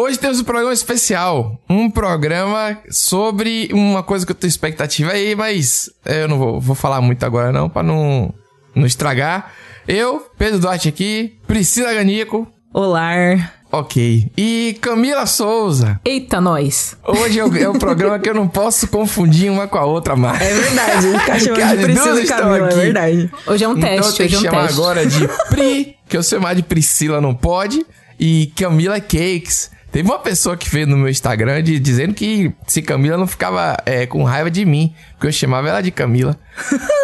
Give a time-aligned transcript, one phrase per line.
[0.00, 1.60] Hoje temos um programa especial.
[1.68, 6.76] Um programa sobre uma coisa que eu tenho expectativa aí, mas eu não vou, vou
[6.76, 8.32] falar muito agora não, pra não,
[8.76, 9.52] não estragar.
[9.88, 12.46] Eu, Pedro Duarte aqui, Priscila Ganico.
[12.72, 13.50] Olá.
[13.72, 14.30] Ok.
[14.38, 16.00] E Camila Souza.
[16.04, 16.96] Eita, nós.
[17.04, 20.14] Hoje é o, é o programa que eu não posso confundir uma com a outra
[20.14, 20.40] mais.
[20.40, 23.30] É verdade, ficar chamando de Priscila e Camila, é verdade.
[23.48, 24.80] Hoje é um Então eu teste, hoje é um chamar teste.
[24.80, 27.84] agora de Pri, que eu chamar de Priscila não pode,
[28.20, 29.76] e Camila Cakes.
[29.98, 33.76] Teve uma pessoa que fez no meu Instagram de, dizendo que se Camila não ficava
[33.84, 36.38] é, com raiva de mim, porque eu chamava ela de Camila.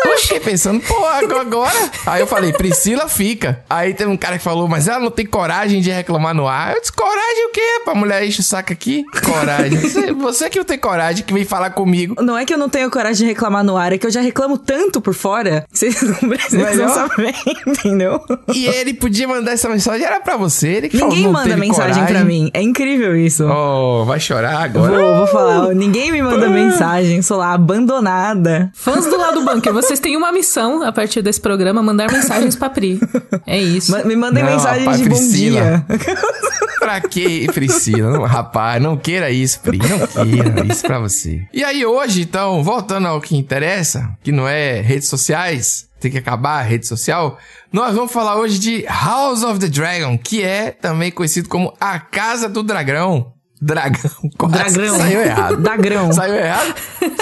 [0.05, 1.91] Eu fiquei pensando, pô, agora.
[2.07, 3.61] Aí eu falei, Priscila fica.
[3.69, 6.75] Aí teve um cara que falou, mas ela não tem coragem de reclamar no ar.
[6.75, 7.81] Eu disse, coragem o quê?
[7.85, 9.05] Pra mulher enche o saco aqui?
[9.25, 9.79] Coragem.
[9.79, 12.17] Você, você que não tem coragem, que vem falar comigo.
[12.23, 14.21] Não é que eu não tenho coragem de reclamar no ar, é que eu já
[14.21, 15.65] reclamo tanto por fora.
[15.73, 17.35] Vocês não precisam saber,
[17.67, 18.21] entendeu?
[18.55, 20.69] E ele podia mandar essa mensagem, era pra você.
[20.69, 22.15] Ele que Ninguém falou, não manda mensagem coragem.
[22.15, 22.51] pra mim.
[22.55, 23.45] É incrível isso.
[23.47, 24.93] Oh, vai chorar agora?
[24.99, 28.71] Vou, vou falar, ninguém me manda mensagem, sou lá, abandonada.
[28.75, 32.71] Fãs do lado bunker, vocês têm uma missão a partir desse programa, mandar mensagens pra
[32.71, 33.01] Pri.
[33.47, 33.91] É isso.
[33.93, 35.61] Ma- Me mandem Não, mensagens rapaz, de bom Priscila.
[35.61, 35.87] dia.
[36.79, 38.11] Pra que, Priscila?
[38.11, 39.79] Não, rapaz, não queira isso, Pri.
[39.79, 41.43] Não queira isso pra você.
[41.53, 46.19] E aí, hoje, então, voltando ao que interessa, que não é redes sociais, tem que
[46.19, 47.39] acabar a rede social,
[47.73, 51.99] nós vamos falar hoje de House of the Dragon, que é também conhecido como a
[51.99, 53.33] Casa do Dragão.
[53.65, 54.99] Dragão, quase Dragão.
[54.99, 55.57] saiu errado.
[55.57, 56.13] Dagrão.
[56.13, 56.75] Saiu errado?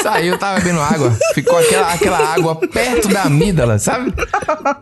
[0.02, 1.16] Saiu, tava bebendo água.
[1.34, 4.12] Ficou aquela, aquela água perto da amígdala, sabe?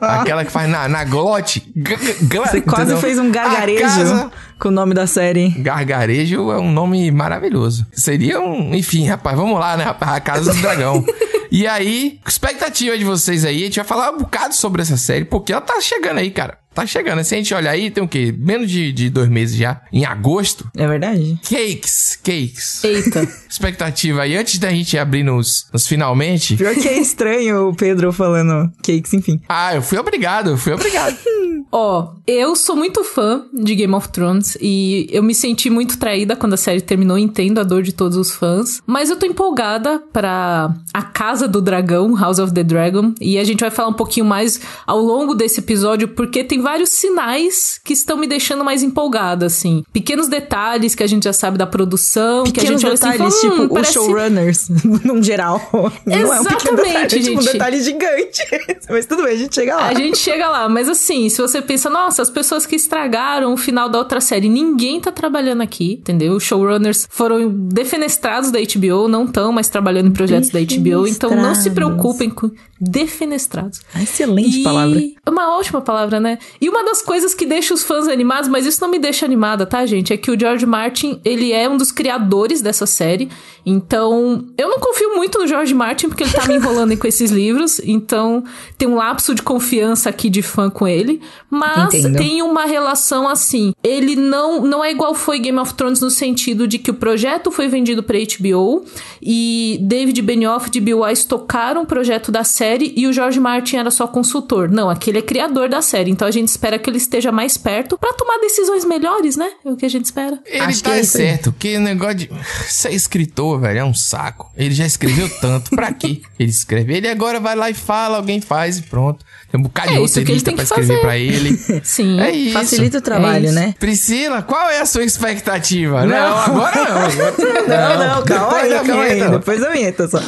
[0.00, 1.70] Aquela que faz na, na glote.
[1.76, 2.98] Você quase entendeu?
[2.98, 5.50] fez um gargarejo casa- com o nome da série.
[5.50, 7.86] Gargarejo é um nome maravilhoso.
[7.92, 8.74] Seria um.
[8.74, 10.12] Enfim, rapaz, vamos lá, né, rapaz?
[10.12, 11.04] A Casa do Dragão.
[11.52, 15.24] E aí, expectativa de vocês aí, a gente vai falar um bocado sobre essa série,
[15.24, 16.56] porque ela tá chegando aí, cara.
[16.74, 17.22] Tá chegando.
[17.24, 18.34] Se a gente olhar aí, tem o quê?
[18.36, 19.80] Menos de, de dois meses já.
[19.92, 20.70] Em agosto.
[20.76, 21.38] É verdade?
[21.42, 22.84] Cakes, cakes.
[22.84, 23.28] Eita.
[23.50, 26.56] Expectativa aí, antes da gente abrir nos, nos finalmente.
[26.56, 29.40] Pior que é estranho o Pedro falando cakes, enfim.
[29.48, 31.16] Ah, eu fui obrigado, eu fui obrigado.
[31.72, 36.34] Ó, eu sou muito fã de Game of Thrones e eu me senti muito traída
[36.34, 40.02] quando a série terminou, entendo a dor de todos os fãs, mas eu tô empolgada
[40.12, 43.94] pra A Casa do Dragão, House of the Dragon, e a gente vai falar um
[43.94, 48.82] pouquinho mais ao longo desse episódio porque tem vários sinais que estão me deixando mais
[48.82, 49.82] empolgada, assim.
[49.92, 53.10] Pequenos detalhes que a gente já sabe da produção, que a Pequenos gente olha assim
[53.10, 53.98] detalhes, fala, hum, tipo, parece...
[53.98, 54.68] os showrunners,
[55.04, 55.60] num geral.
[56.06, 57.52] Não é um pequeno detalhe, é Exatamente, tipo um gente.
[57.52, 58.42] detalhe gigante.
[58.90, 59.86] Mas tudo bem, a gente chega lá.
[59.88, 63.56] A gente chega lá, mas assim, se você pensa, nossa, as pessoas que estragaram o
[63.56, 66.34] final da outra série, ninguém tá trabalhando aqui, entendeu?
[66.34, 71.30] Os showrunners foram defenestrados da HBO, não estão mais trabalhando em projetos da HBO, então
[71.36, 73.80] não se preocupem com defenestrados.
[73.94, 75.00] Ah, Excelente E- palavra.
[75.28, 76.38] Uma ótima palavra, né?
[76.60, 79.66] E uma das coisas que deixa os fãs animados, mas isso não me deixa animada,
[79.66, 80.12] tá, gente?
[80.12, 83.28] É que o George Martin, ele é um dos criadores dessa série.
[83.64, 87.30] Então, eu não confio muito no George Martin, porque ele tá me enrolando com esses
[87.30, 87.80] livros.
[87.84, 88.42] Então,
[88.78, 91.20] tem um lapso de confiança aqui de fã com ele.
[91.50, 92.16] Mas Entendo.
[92.16, 93.72] tem uma relação assim.
[93.84, 97.50] Ele não, não é igual foi Game of Thrones no sentido de que o projeto
[97.50, 98.84] foi vendido pra HBO
[99.22, 103.76] e David Benioff e Bill Weiss tocaram o projeto da série e o George Martin
[103.76, 104.70] era só consultor.
[104.70, 106.10] Não, aquele é criador da série.
[106.10, 109.50] Então a gente espera que ele esteja mais perto pra tomar decisões melhores, né?
[109.64, 110.38] É o que a gente espera.
[110.46, 112.30] Ele Acho tá que é certo, porque o negócio de
[112.68, 114.50] ser escritor, velho, é um saco.
[114.56, 116.20] Ele já escreveu tanto, pra quê?
[116.38, 119.24] Ele escreve, ele agora vai lá e fala, alguém faz e pronto.
[119.50, 121.00] Tem um bocado É de que roteirista pra que escrever fazer.
[121.00, 121.56] pra ele.
[121.82, 122.20] Sim.
[122.20, 122.52] É isso.
[122.52, 123.54] Facilita o trabalho, isso.
[123.54, 123.74] né?
[123.80, 126.06] Priscila, qual é a sua expectativa?
[126.06, 126.96] Não, agora não.
[127.00, 127.34] Agora
[127.66, 129.30] Não, não, calma Depois aí, calma aí.
[129.30, 130.20] Depois da vinheta só.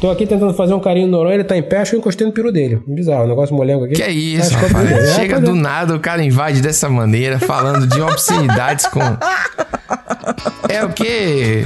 [0.00, 2.00] Tô aqui tentando fazer um carinho no Noronha, ele tá em pé, acho que eu
[2.00, 2.80] encostei no peru dele.
[2.86, 3.94] Bizarro, um negócio molengo aqui.
[3.94, 4.90] Que é isso, é rapaz.
[4.92, 5.54] É, Chega do é.
[5.54, 9.00] nada, o cara invade dessa maneira, falando de obscenidades com.
[10.68, 11.64] É o que?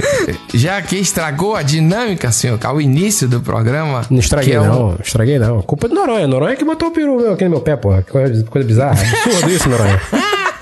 [0.53, 4.01] Já que estragou a dinâmica, senhor, o início do programa.
[4.09, 4.97] Não estraguei, é um- não.
[5.03, 5.61] Estraguei, não.
[5.61, 6.25] Culpa do Noronha.
[6.25, 8.01] Noronha que botou o peru meu aqui no meu pé, porra.
[8.01, 8.97] Que coisa, coisa bizarra.
[9.01, 9.99] Absurdo isso, Noronha.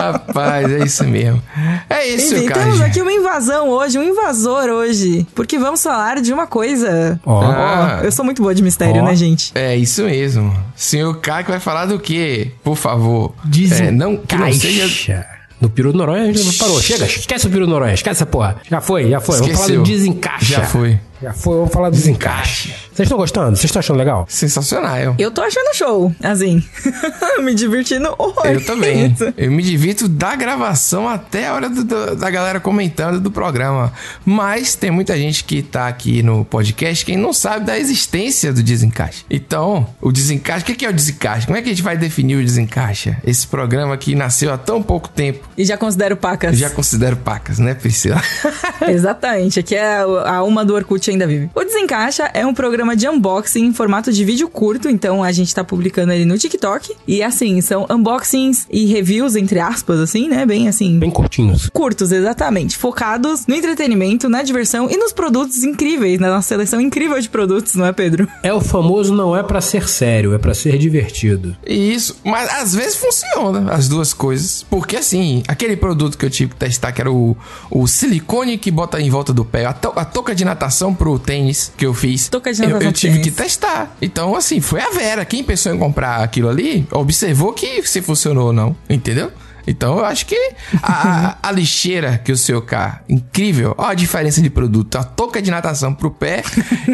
[0.00, 1.42] Rapaz, é isso mesmo.
[1.90, 2.62] É isso, Enfim, cara.
[2.62, 5.26] temos aqui uma invasão hoje, um invasor hoje.
[5.34, 7.20] Porque vamos falar de uma coisa.
[7.24, 7.42] Ó.
[7.42, 7.98] Ah.
[8.00, 9.04] Ó, eu sou muito boa de mistério, Ó.
[9.04, 9.52] né, gente?
[9.54, 10.54] É isso mesmo.
[10.76, 12.52] Senhor K que vai falar do quê?
[12.62, 13.34] Por favor.
[13.80, 15.26] É, não, que não seja.
[15.60, 16.80] No peru do Noronha a gente parou.
[16.80, 17.92] Chega, esquece o peru do Noronha.
[17.92, 18.56] Esquece essa porra.
[18.70, 19.38] Já foi, já foi.
[19.38, 19.82] Vamos falar Esqueceu.
[19.82, 20.44] do desencaixa.
[20.54, 21.00] Já foi.
[21.20, 22.68] Já foi, vamos falar do desencaixe.
[22.92, 23.50] Vocês estão gostando?
[23.56, 24.24] Vocês estão achando legal?
[24.28, 25.16] Sensacional.
[25.18, 26.62] Eu tô achando show, assim.
[27.42, 28.60] me divertindo horrores.
[28.60, 29.16] Eu também.
[29.36, 33.92] Eu me divirto da gravação até a hora do- do- da galera comentando do programa.
[34.24, 38.62] Mas tem muita gente que tá aqui no podcast que não sabe da existência do
[38.62, 39.24] desencaixe.
[39.28, 41.46] Então, o desencaixe, o que que é o desencaixe?
[41.46, 43.16] Como é que a gente vai definir o desencaixe?
[43.24, 45.48] Esse programa que nasceu há tão pouco tempo.
[45.56, 46.52] E já considero pacas.
[46.52, 48.22] Eu já considero pacas, né, Priscila?
[48.86, 51.50] Exatamente, aqui é a uma do Orkut ainda vive.
[51.54, 55.54] O Desencaixa é um programa de unboxing em formato de vídeo curto, então a gente
[55.54, 56.94] tá publicando ele no TikTok.
[57.06, 60.44] E assim, são unboxings e reviews, entre aspas, assim, né?
[60.46, 60.98] Bem assim.
[60.98, 61.68] Bem curtinhos.
[61.72, 62.76] Curtos, exatamente.
[62.76, 67.74] Focados no entretenimento, na diversão e nos produtos incríveis, na nossa seleção incrível de produtos,
[67.74, 68.28] não é, Pedro?
[68.42, 71.56] É o famoso não é pra ser sério, é pra ser divertido.
[71.66, 74.64] Isso, mas às vezes funciona as duas coisas.
[74.68, 77.36] Porque assim, aquele produto que eu tive que testar, que era o,
[77.70, 81.18] o silicone que bota em volta do pé, a, to- a touca de natação pro
[81.18, 82.28] tênis que eu fiz.
[82.28, 83.28] De eu- eu, tive tênis.
[83.28, 83.96] que testar.
[84.02, 85.24] Então, assim, foi a Vera.
[85.24, 88.76] Quem pensou em comprar aquilo ali, observou que se funcionou ou não.
[88.90, 89.30] Entendeu?
[89.68, 90.36] Então eu acho que
[90.82, 95.04] a, a- a lixeira que o seu K, incrível, ó a diferença de produto, a
[95.04, 96.42] touca de natação pro pé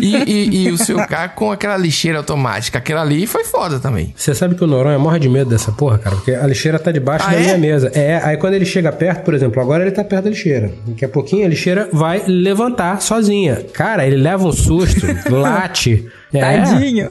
[0.00, 2.78] e, e- e o seu K com aquela lixeira automática.
[2.78, 4.12] Aquela ali foi foda também.
[4.16, 6.16] Você sabe que o Noronha morre de medo dessa porra, cara?
[6.16, 7.42] Porque a lixeira tá debaixo Ah, da é?
[7.42, 7.90] minha mesa.
[7.94, 10.72] É, aí quando ele chega perto, por exemplo, agora ele tá perto da lixeira.
[10.86, 13.64] Daqui a pouquinho a lixeira vai levantar sozinha.
[13.72, 16.08] Cara, ele leva um susto, late.
[16.32, 17.10] É, Tadinho.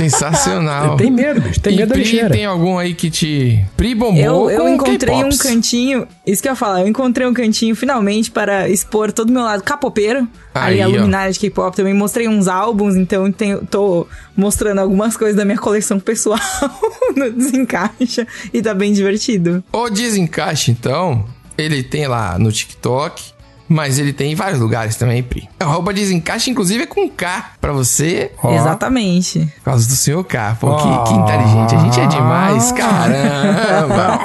[0.00, 0.96] Sensacional.
[0.96, 1.60] Tem medo, bicho.
[1.60, 2.30] Tem E medo da Pri, lixeira.
[2.30, 3.62] tem algum aí que te.
[3.76, 7.26] Pri bombou Eu, eu com encontrei um cantinho, isso que eu ia falar, eu encontrei
[7.26, 10.26] um cantinho finalmente para expor todo o meu lado capopeiro.
[10.54, 11.00] Aí, ali a ó.
[11.00, 14.06] luminária de K-pop também mostrei uns álbuns, então tenho, tô
[14.36, 16.40] mostrando algumas coisas da minha coleção pessoal
[17.14, 19.62] no Desencaixa e tá bem divertido.
[19.72, 21.24] O Desencaixe, então,
[21.56, 23.22] ele tem lá no TikTok,
[23.72, 25.48] mas ele tem em vários lugares também, Pri.
[25.60, 28.52] A roupa Desencaixe, inclusive, é com K pra você, Ó.
[28.52, 29.46] Exatamente.
[29.58, 30.56] por causa do senhor K.
[30.58, 31.04] Pô, que, Ó.
[31.04, 31.74] que inteligente.
[31.76, 34.18] A gente é demais, caramba.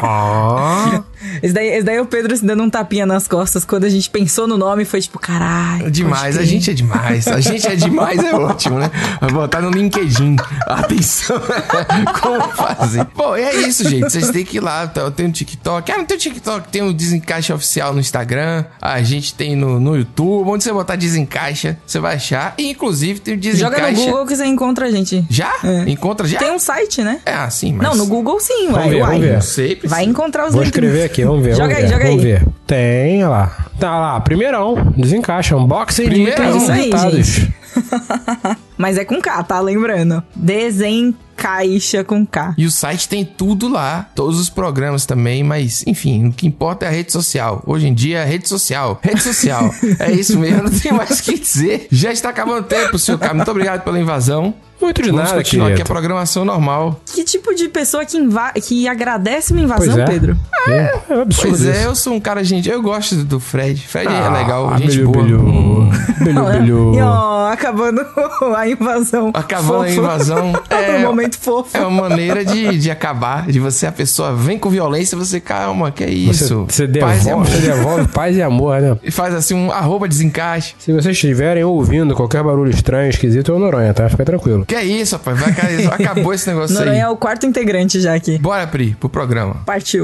[1.41, 3.89] Esse daí, esse daí é o Pedro se dando um tapinha nas costas quando a
[3.89, 5.89] gente pensou no nome foi tipo, caralho.
[5.91, 7.27] Demais, a gente é demais.
[7.27, 8.89] A gente é demais, é ótimo, né?
[9.21, 10.35] Vai botar no LinkedIn.
[10.65, 11.41] Atenção.
[12.21, 13.07] Como fazer?
[13.15, 14.03] Bom, é isso, gente.
[14.11, 14.87] Vocês têm que ir lá.
[14.87, 15.01] tá?
[15.01, 15.91] Eu tenho o TikTok.
[15.91, 16.67] Ah, não tem o TikTok.
[16.69, 18.65] Tem o Desencaixa Oficial no Instagram.
[18.81, 20.49] A gente tem no, no YouTube.
[20.49, 22.53] Onde você botar Desencaixa, você vai achar.
[22.57, 23.91] E, inclusive, tem o Joga Desencaixa.
[23.91, 25.25] no Google que você encontra a gente.
[25.29, 25.53] Já?
[25.63, 25.89] É.
[25.89, 26.39] Encontra já?
[26.39, 27.19] Tem um site, né?
[27.25, 27.87] É, assim, mas...
[27.87, 29.35] Não, no Google sim, Vamos ver, vamos ver.
[29.39, 29.79] Priscila.
[29.85, 30.75] Vai encontrar os Vou links.
[30.77, 31.55] escrever aqui, vamos ver.
[31.55, 32.31] Joga vamos aí, ver, joga vamos aí.
[32.31, 32.45] ver.
[32.67, 33.65] Tem, olha lá.
[33.79, 34.75] Tá lá, primeirão.
[34.95, 35.55] Desencaixa.
[35.55, 36.47] Unboxing de Primeirão.
[36.49, 37.25] itens aí, inusitados.
[37.27, 37.53] gente.
[38.77, 39.59] Mas é com K, tá?
[39.59, 40.23] Lembrando.
[40.35, 42.53] Desencaixa com K.
[42.57, 46.85] E o site tem tudo lá, todos os programas também, mas enfim, o que importa
[46.85, 47.61] é a rede social.
[47.65, 48.99] Hoje em dia é rede social.
[49.01, 49.69] Rede social.
[49.99, 51.87] é isso mesmo, não tem mais o que dizer.
[51.91, 53.33] Já está acabando o tempo, senhor K.
[53.33, 54.53] Muito obrigado pela invasão.
[54.85, 56.99] Muito de Vamos nada, continuar aqui a programação normal.
[57.05, 60.05] Que tipo de pessoa que, inva que agradece uma invasão, Pois é.
[60.05, 60.37] Pedro?
[60.67, 61.81] É, é um absurdo Pois é, isso.
[61.81, 62.69] eu sou um cara, gente.
[62.69, 63.81] Eu gosto do Fred.
[63.87, 65.25] Fred é Ah, legal, gente bilhu, boa.
[65.25, 65.89] bilhu.
[66.21, 66.95] Bilhu, bilhu.
[66.95, 68.01] E ó, acabando
[68.55, 69.31] a invasão.
[69.33, 69.99] Acabando a Fofo.
[69.99, 70.53] invasão.
[70.75, 71.75] É, um momento fofo.
[71.75, 75.89] É uma maneira de, de acabar, de você, a pessoa vem com violência, você, calma,
[75.91, 76.65] que é Você, isso?
[76.67, 77.45] você Paz e amor.
[77.45, 78.97] devolve, você devolve paz e amor, né?
[79.01, 80.75] E faz assim um arroba desencaixe.
[80.77, 84.09] Se vocês estiverem ouvindo qualquer barulho estranho, esquisito, é o Noronha, tá?
[84.09, 84.65] Fica tranquilo.
[84.65, 85.39] Que é isso, rapaz?
[85.39, 85.51] Vai.
[85.91, 86.99] Acabou esse negócio Noronha aí.
[87.01, 88.37] é o quarto integrante já aqui.
[88.37, 89.61] Bora, Pri, pro programa.
[89.65, 90.03] Partiu.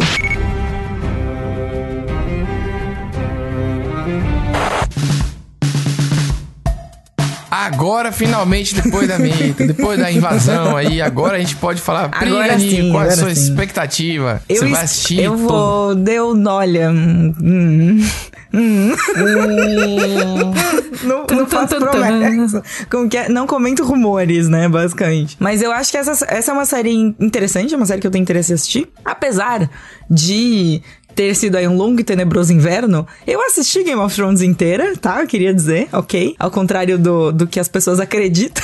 [7.66, 12.10] Agora, finalmente, depois da vinheta, depois da invasão aí, agora a gente pode falar.
[12.10, 13.41] Pri, Agora Aninho, sim, qual é a sua sim.
[13.50, 14.41] expectativa?
[14.50, 15.20] Eu, Você vai assistir?
[15.22, 15.96] eu todo- vou.
[15.96, 16.44] Deu.
[16.48, 16.89] Olha.
[16.89, 18.08] hum, hum,
[18.53, 18.96] hum.
[21.03, 22.63] não, não faço promessa.
[22.89, 23.30] Como que é?
[23.30, 24.68] Não comento rumores, né?
[24.68, 25.38] Basicamente.
[25.39, 28.12] Mas eu acho que essa, essa é uma série interessante, é uma série que eu
[28.12, 28.89] tenho interesse em assistir.
[29.06, 29.70] Apesar
[30.10, 30.82] de
[31.15, 35.22] ter sido aí um longo e tenebroso inverno, eu assisti Game of Thrones inteira, tá?
[35.22, 36.36] Eu queria dizer, ok?
[36.39, 38.63] Ao contrário do, do que as pessoas acreditam.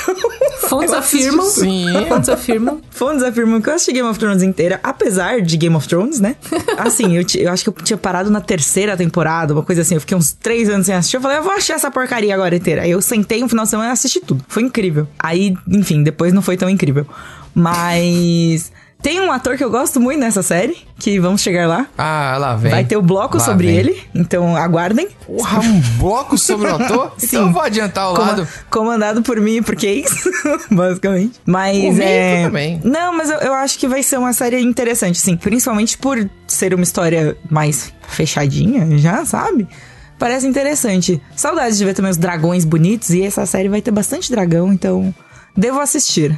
[0.68, 1.46] Fontes afirmam.
[1.46, 1.86] sim.
[2.08, 2.80] Fontes afirmam.
[2.90, 6.36] Fontes afirmam que eu assisti Game of Thrones inteira, apesar de Game of Thrones, né?
[6.78, 9.94] Assim, eu, eu acho que eu tinha parado na terceira temporada, uma coisa assim.
[9.94, 11.16] Eu fiquei uns três anos sem assistir.
[11.16, 12.82] Eu falei, eu vou achar essa porcaria agora inteira.
[12.82, 14.44] Aí eu sentei um final de semana e assisti tudo.
[14.48, 15.06] Foi incrível.
[15.18, 17.06] Aí, enfim, depois não foi tão incrível.
[17.54, 18.70] Mas.
[19.00, 21.86] Tem um ator que eu gosto muito nessa série, que vamos chegar lá.
[21.96, 22.70] Ah, lá vem.
[22.72, 23.76] Vai ter o bloco Lá sobre vem.
[23.76, 25.08] ele, então aguardem.
[25.24, 27.12] Porra, um bloco sobre o ator?
[27.22, 28.48] Então eu vou adiantar ao Coma- lado.
[28.68, 30.08] comandado por mim e por Case,
[30.70, 31.40] basicamente.
[31.46, 32.50] Mas Por é.
[32.50, 32.80] bem.
[32.82, 35.36] Não, mas eu, eu acho que vai ser uma série interessante, sim.
[35.36, 39.68] Principalmente por ser uma história mais fechadinha, já, sabe?
[40.18, 41.22] Parece interessante.
[41.36, 45.14] Saudades de ver também os dragões bonitos e essa série vai ter bastante dragão, então
[45.56, 46.36] devo assistir.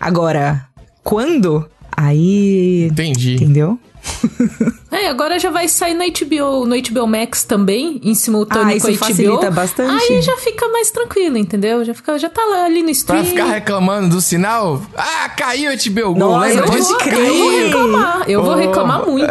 [0.00, 0.64] Agora,
[1.04, 1.68] quando?
[2.00, 2.86] Aí.
[2.92, 3.34] Entendi.
[3.34, 3.76] Entendeu?
[4.90, 8.86] É, agora já vai sair no HBO, no HBO Max também, em simultâneo Ah, isso
[8.86, 9.04] com a HBO.
[9.04, 10.02] facilita bastante.
[10.12, 11.84] Aí já fica mais tranquilo, entendeu?
[11.84, 13.24] Já, fica, já tá lá ali no Pra stream.
[13.24, 16.96] ficar reclamando do sinal, ah, caiu o HBO Go, Nossa, lembra pode disso?
[16.98, 17.18] crer.
[17.28, 19.28] Eu vou reclamar, eu vou Pô, reclamar muito.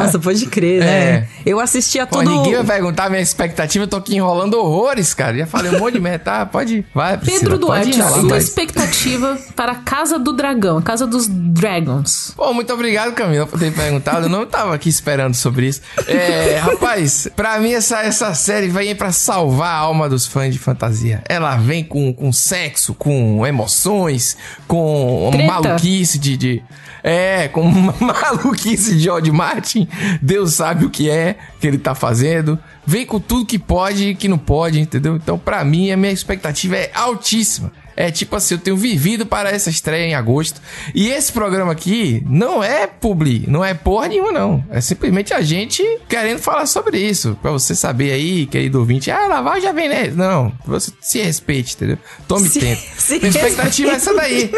[0.00, 0.86] Nossa, pode crer, né?
[0.86, 1.28] É.
[1.44, 2.30] Eu assistia Pô, tudo.
[2.30, 5.36] ninguém vai perguntar a minha expectativa, eu tô aqui enrolando horrores, cara.
[5.36, 6.46] Já falei um monte de merda, tá?
[6.46, 6.86] Pode ir.
[6.94, 8.44] Vai, Priscila, Pedro Duarte, sua mais.
[8.44, 12.32] expectativa para a Casa do Dragão, a Casa dos Dragons.
[12.36, 14.26] Pô, muito obrigado, Camila, por ter perguntado.
[14.26, 15.80] Eu não tava aqui esperando sobre isso.
[16.06, 20.58] É, rapaz, pra mim essa, essa série vem pra salvar a alma dos fãs de
[20.58, 21.22] fantasia.
[21.28, 24.36] Ela vem com, com sexo, com emoções,
[24.68, 25.46] com Treta.
[25.52, 26.62] maluquice de, de-
[27.02, 29.88] É, com uma maluquice de George Martin.
[30.20, 32.58] Deus sabe o que é que ele tá fazendo.
[32.86, 35.16] Vem com tudo que pode e que não pode, entendeu?
[35.16, 37.72] Então, pra mim, a minha expectativa é altíssima.
[38.02, 40.60] É tipo assim, eu tenho vivido para essa estreia em agosto.
[40.94, 44.64] E esse programa aqui não é publi, não é porra nenhuma, não.
[44.70, 47.38] É simplesmente a gente querendo falar sobre isso.
[47.40, 50.12] Pra você saber aí, querido ouvinte, ah, lavar já vem, né?
[50.14, 51.98] Não, você se respeite, entendeu?
[52.26, 52.82] Tome Se- tempo.
[52.98, 54.50] se minha expectativa é essa daí.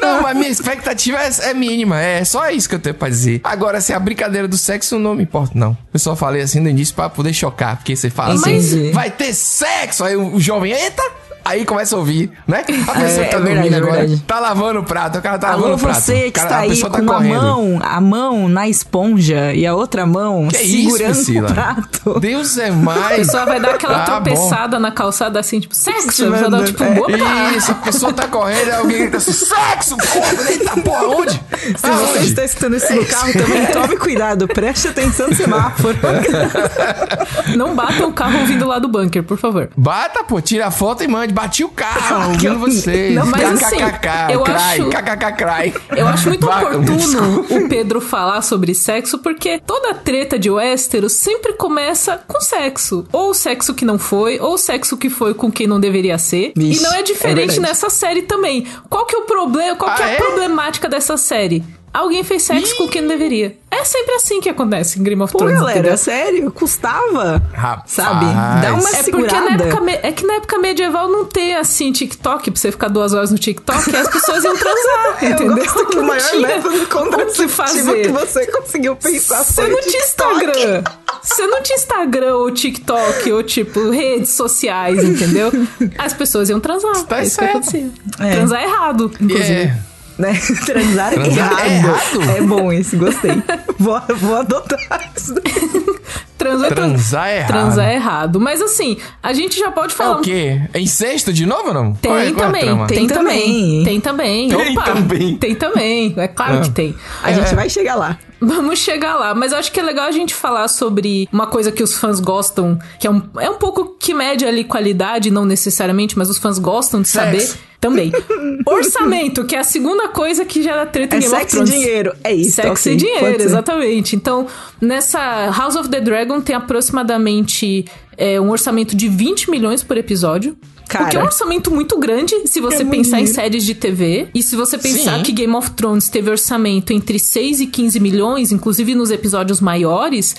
[0.00, 2.00] Não, mas minha expectativa é, é mínima.
[2.00, 3.40] É só isso que eu tenho pra dizer.
[3.44, 5.76] Agora, se a brincadeira do sexo não me importa, não.
[5.94, 8.90] Eu só falei assim no início pra poder chocar, porque você fala assim, Entendi.
[8.92, 10.02] vai ter sexo.
[10.04, 11.02] Aí o jovem, eita!
[11.44, 12.60] Aí começa a ouvir, né?
[12.60, 14.22] A pessoa É, que tá é dormindo verdade, é agora, verdade.
[14.26, 16.00] tá lavando o prato, o cara tá Alô, lavando o prato.
[16.00, 17.42] você O que cara- está a aí pessoa com tá a correndo.
[17.42, 21.48] mão, a mão na esponja e a outra mão Que isso, segurando Priscila?
[21.50, 22.20] o prato.
[22.20, 23.16] Deus é A mais.
[23.26, 26.26] pessoa vai dar aquela Ah, tropeçada na calçada assim, tipo, sexo.
[26.28, 27.00] A pessoa dá tipo, é.
[27.00, 27.56] opa!
[27.56, 31.32] Isso, a pessoa tá correndo e alguém grita assim, sexo, porra, eita porra, onde?
[31.76, 35.98] Se você está escutando isso no carro também, tome cuidado, preste atenção no semáforo.
[37.56, 39.68] Não batam o carro ouvindo lá do bunker, por favor.
[39.76, 41.29] Bata, pô, tira a foto e mande.
[41.32, 43.14] Bati o carro, ouvindo vocês.
[43.14, 45.74] Não, mas assim, eu acho- cry.
[45.96, 51.52] Eu acho muito oportuno o Pedro falar sobre sexo, porque toda treta de Westeros sempre
[51.54, 53.06] começa com sexo.
[53.12, 56.52] Ou sexo que não foi, ou sexo que foi com quem não deveria ser.
[56.56, 57.60] Vixe, e não é é diferente verdade.
[57.60, 58.66] nessa série também.
[58.88, 59.76] Qual que é o problema?
[59.76, 60.16] Qual que Ah, é a é?
[60.16, 61.64] problemática dessa série?
[61.92, 63.56] Alguém fez sexo com quem não deveria.
[63.68, 65.58] É sempre assim que acontece em Game of Pô, Thrones.
[65.58, 65.98] galera, entendeu?
[65.98, 67.42] sério, custava.
[67.52, 67.90] Rapaz.
[67.90, 68.26] Sabe?
[68.62, 69.40] Dá uma É porque segurada.
[69.40, 73.12] na época, é que na época medieval não tem assim TikTok pra você ficar duas
[73.12, 75.56] horas no TikTok e as pessoas iam transar, Eu entendeu?
[75.56, 78.02] gosto que o maior método o que contraceptivo fazer.
[78.02, 79.98] que você conseguiu pensar Você não tinha.
[80.04, 80.82] Instagram.
[81.22, 85.50] Você não tinha Instagram ou TikTok ou tipo redes sociais, entendeu?
[85.98, 87.02] As pessoas iam transar.
[87.04, 87.56] Tá é isso que certo.
[87.58, 87.90] acontecia.
[88.20, 88.30] É.
[88.36, 89.52] Transar errado, inclusive.
[89.52, 89.89] É.
[90.18, 90.34] Né?
[90.66, 91.60] Transar, Transar errado.
[91.60, 92.30] é errado?
[92.36, 93.42] É bom esse, gostei.
[93.78, 95.34] vou, vou adotar isso.
[96.36, 97.48] Transar, Transar é errado.
[97.48, 98.40] Transar é errado.
[98.40, 100.18] Mas assim, a gente já pode É falar.
[100.18, 100.60] o quê?
[100.72, 101.92] É incesto de novo ou não?
[101.94, 102.86] Tem Qual é- é também, trama?
[102.86, 103.84] tem, Tem também, também.
[103.84, 104.48] tem também.
[104.48, 105.36] Tem também.
[105.36, 106.60] Tem também, é claro Ah.
[106.62, 106.94] que tem.
[107.22, 108.18] A gente vai chegar lá.
[108.40, 111.70] Vamos chegar lá, mas eu acho que é legal a gente falar sobre uma coisa
[111.70, 115.44] que os fãs gostam, que é um, é um pouco que mede ali qualidade, não
[115.44, 117.46] necessariamente, mas os fãs gostam de saber
[117.80, 118.10] também.
[118.66, 121.58] Orçamento, que é a segunda coisa que já treta em É Game of sexo e
[121.58, 121.70] Thrones.
[121.72, 122.12] dinheiro.
[122.24, 122.52] É isso.
[122.56, 124.16] Sexo ok, e dinheiro, exatamente.
[124.16, 124.46] Então,
[124.80, 127.84] nessa House of the Dragon tem aproximadamente
[128.16, 130.56] é, um orçamento de 20 milhões por episódio.
[130.90, 131.04] Cara.
[131.04, 134.28] o que é um orçamento muito grande se você É pensar em séries de TV.
[134.34, 135.22] E se você pensar Sim.
[135.22, 140.34] que Game of Thrones teve orçamento entre 6 e 15 milhões, inclusive nos episódios maiores.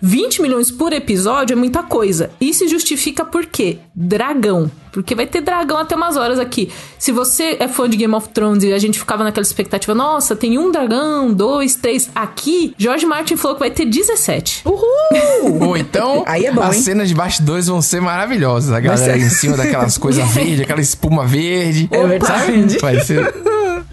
[0.00, 2.30] 20 milhões por episódio é muita coisa.
[2.40, 3.78] E se justifica por quê?
[3.94, 4.70] Dragão.
[4.92, 6.70] Porque vai ter dragão até umas horas aqui.
[6.98, 10.34] Se você é fã de Game of Thrones e a gente ficava naquela expectativa, nossa,
[10.34, 12.08] tem um dragão, dois, três.
[12.14, 14.62] Aqui, George Martin falou que vai ter 17.
[14.64, 15.68] Uhul!
[15.68, 16.82] Ou então, Aí é bom, as hein?
[16.82, 18.72] cenas de bastidores vão ser maravilhosas.
[18.72, 19.26] A galera ser.
[19.26, 21.88] em cima daquelas coisas verdes, aquela espuma verde.
[21.90, 22.78] É verdade.
[22.78, 23.34] Vai ser...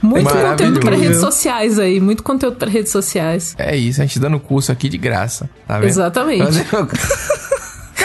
[0.02, 0.52] Muito Maravilhoso.
[0.52, 3.56] conteúdo para redes sociais aí, muito conteúdo para redes sociais.
[3.58, 5.50] É isso, a gente dando curso aqui de graça.
[5.68, 5.90] Tá vendo?
[5.90, 6.44] Exatamente.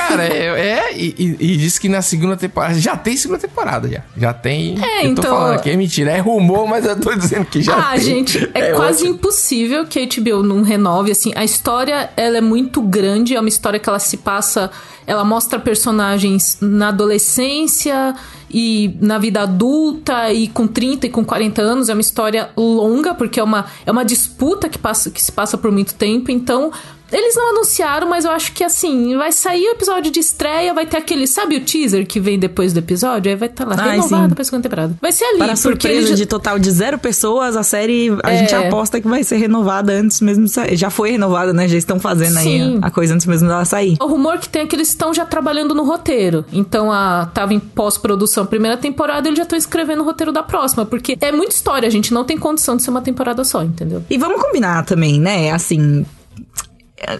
[0.08, 2.75] Cara, é, é e, e, disse que na segunda temporada.
[2.78, 4.02] Já tem segunda temporada, já.
[4.16, 4.82] Já tem.
[4.82, 6.11] É, eu tô então- falando aqui, é mentira.
[6.11, 8.00] É rumor, mas eu tô dizendo que já ah, tem.
[8.00, 9.16] gente, é, quase ótimo.
[9.16, 13.49] impossível que a HBO não renove, assim, a história, ela é muito grande, é uma
[13.49, 14.70] história que ela se passa,
[15.06, 18.14] ela mostra personagens na adolescência
[18.50, 23.14] e na vida adulta e com 30 e com 40 anos, é uma história longa,
[23.14, 26.73] porque é uma, é uma disputa que, passa, que se passa por muito tempo, então
[27.10, 30.86] Eles não anunciaram, mas eu acho que assim, vai sair o episódio de estreia, vai
[30.86, 33.30] ter aquele, sabe o teaser que vem depois do episódio?
[33.30, 34.34] Aí vai estar tá lá, Ai, renovado sim.
[34.34, 34.94] pra segunda temporada.
[35.00, 38.38] Vai ser ali, Para surpresa já- de total de zero pessoas, a série a É.
[38.38, 40.76] gente aposta que vai ser renovada antes mesmo de sair.
[40.76, 41.66] Já foi renovada, né?
[41.66, 42.74] Já estão fazendo Sim.
[42.74, 43.96] aí a coisa antes mesmo dela sair.
[44.00, 46.44] O rumor que tem é que eles estão já trabalhando no roteiro.
[46.52, 50.42] Então, a tava em pós-produção a primeira temporada, eles já estão escrevendo o roteiro da
[50.42, 50.84] próxima.
[50.84, 54.04] Porque é muita história, a gente não tem condição de ser uma temporada só, entendeu?
[54.10, 55.50] E vamos combinar também, né?
[55.52, 56.04] Assim.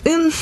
[0.05, 0.33] Eu-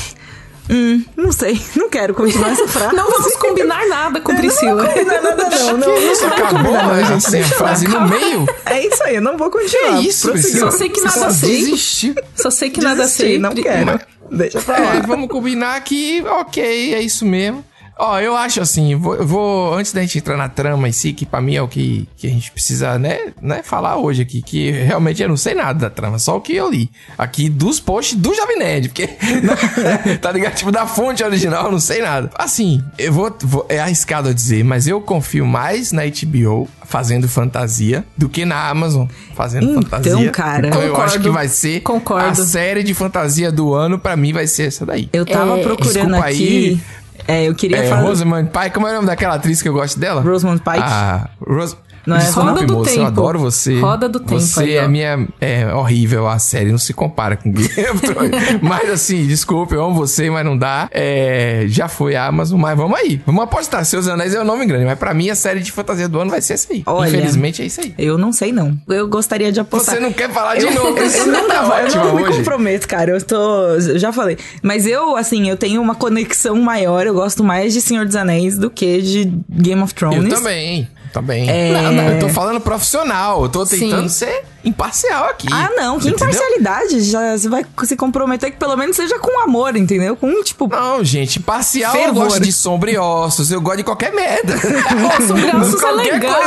[0.68, 2.96] Hum, não sei, não quero continuar essa frase.
[2.96, 4.82] Não vamos combinar nada com Priscila.
[4.82, 5.86] Não, não, nada, não, não.
[5.94, 7.26] Vai acabou, não, gente.
[7.28, 8.46] a Deixa eu- frase no meio?
[8.64, 10.00] É isso aí, eu não vou continuar.
[10.00, 10.28] Que isso.
[10.32, 10.72] Priscila?
[10.72, 11.48] Só sei que nada sei.
[11.58, 12.14] Desistiu.
[12.34, 13.38] Só sei que nada sei.
[13.38, 14.00] não quero.
[14.28, 14.96] Deixa pra lá.
[14.96, 17.64] É, vamos combinar que, ok, é isso mesmo.
[17.98, 21.14] Ó, eu acho assim, vou, eu vou antes da gente entrar na trama em si,
[21.14, 24.42] que pra mim é o que, que a gente precisa, né, né, falar hoje aqui,
[24.42, 26.90] que realmente eu não sei nada da trama, só o que eu li.
[27.16, 29.08] Aqui dos posts do Jovem Nerd, porque,
[30.20, 30.54] tá ligado?
[30.56, 32.30] Tipo, da fonte original, eu não sei nada.
[32.36, 37.26] Assim, eu vou, vou- é arriscado a dizer, mas eu confio mais na HBO fazendo
[37.28, 40.30] fantasia do que na Amazon fazendo Então, fantasia.
[40.30, 40.68] cara.
[40.68, 41.22] Então eu acho Concordo.
[41.24, 42.28] que vai ser Concordo.
[42.42, 45.08] a série de fantasia do ano, pra mim vai ser essa daí.
[45.12, 46.68] Eu tava É, procurando desculpa aqui.
[46.68, 46.80] aí.
[47.28, 48.02] É, eu queria É, falar.
[48.02, 50.20] Rosamund Pike, como é o nome daquela atriz que eu gosto dela?
[50.22, 50.78] Rosamund Pike?
[50.82, 51.76] Ah, Rose...
[52.06, 53.02] Não é Roda do moça, Tempo.
[53.02, 53.80] eu adoro você.
[53.80, 54.82] Roda do Tempo Você aí, ó.
[54.82, 55.28] é minha...
[55.40, 58.30] É horrível a série, não se compara com Game of Thrones.
[58.62, 60.88] Mas assim, desculpe, eu amo você, mas não dá.
[60.92, 63.20] É, já foi a Amazon, mas vamos aí.
[63.26, 63.84] Vamos apostar.
[63.84, 66.30] Seus Anéis é o nome grande, mas pra mim a série de fantasia do ano
[66.30, 66.82] vai ser essa aí.
[66.86, 67.94] Olha, Infelizmente é isso aí.
[67.98, 68.76] Eu não sei, não.
[68.88, 69.94] Eu gostaria de apostar.
[69.96, 70.96] Você não quer falar de Eu, novo.
[70.98, 72.38] eu, eu não, tá tava- eu não me hoje.
[72.38, 73.10] comprometo, cara.
[73.12, 73.36] Eu tô.
[73.74, 74.36] Eu já falei.
[74.62, 77.06] Mas eu, assim, eu tenho uma conexão maior.
[77.06, 80.22] Eu gosto mais de Senhor dos Anéis do que de Game of Thrones.
[80.24, 81.48] Eu também, também.
[81.48, 81.72] É.
[81.72, 84.26] Não, não, eu tô falando profissional, eu tô tentando Sim.
[84.26, 85.46] ser imparcial aqui.
[85.50, 86.28] Ah, não, que Entendeu?
[86.28, 87.00] imparcialidade.
[87.02, 90.14] Já, você vai se comprometer que pelo menos seja com amor, entendeu?
[90.16, 90.68] Com, tipo.
[90.68, 92.24] Não, gente, parcial eu Fervor.
[92.24, 94.54] gosto de sombra e ossos, eu gosto de qualquer merda.
[95.26, 96.42] Sombra e ossos é legal.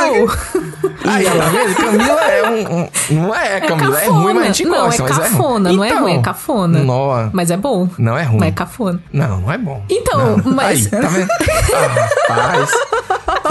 [1.04, 1.74] Aí, tá vendo?
[1.74, 2.88] Camila é um, um-
[3.22, 5.02] Não é, Camila, é, ruim, mas a gente não, gosta.
[5.02, 6.78] é mas cafona, não é Então, ruim, é cafona.
[6.84, 7.88] Nó, Mas é bom.
[7.98, 8.38] Não é ruim.
[8.38, 9.02] Mas é cafona.
[9.12, 9.82] Não, não é bom.
[9.90, 10.54] Então, Não.
[10.54, 11.28] mas- Aí, tá vendo?
[12.28, 12.70] Ah, rapaz.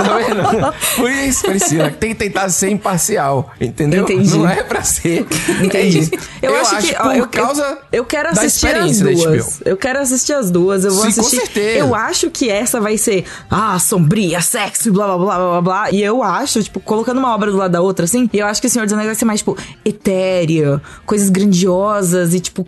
[0.04, 0.74] Tá?
[0.96, 4.04] Por isso, Priscila, tem que tentar ser imparcial, entendeu?
[4.04, 4.38] Entendi.
[4.38, 5.26] Não é pra ser.
[5.62, 5.78] Entendi.
[5.78, 6.12] É isso.
[6.42, 9.62] Eu, acho, que ó, por eu, causa eu, eu quero assistir as duas.
[9.66, 10.86] Eu quero assistir as duas.
[10.86, 11.38] Eu vou Sim, com assistir.
[11.38, 11.80] certeza.
[11.80, 15.92] Eu acho que essa vai ser ah, sombria, sexy, blá blá blá blá blá.
[15.92, 18.68] E eu acho, tipo, colocando uma obra do lado da outra, assim, eu acho que
[18.68, 22.66] o Senhor dos Anéis vai ser mais, tipo, etérea, coisas grandiosas e, tipo,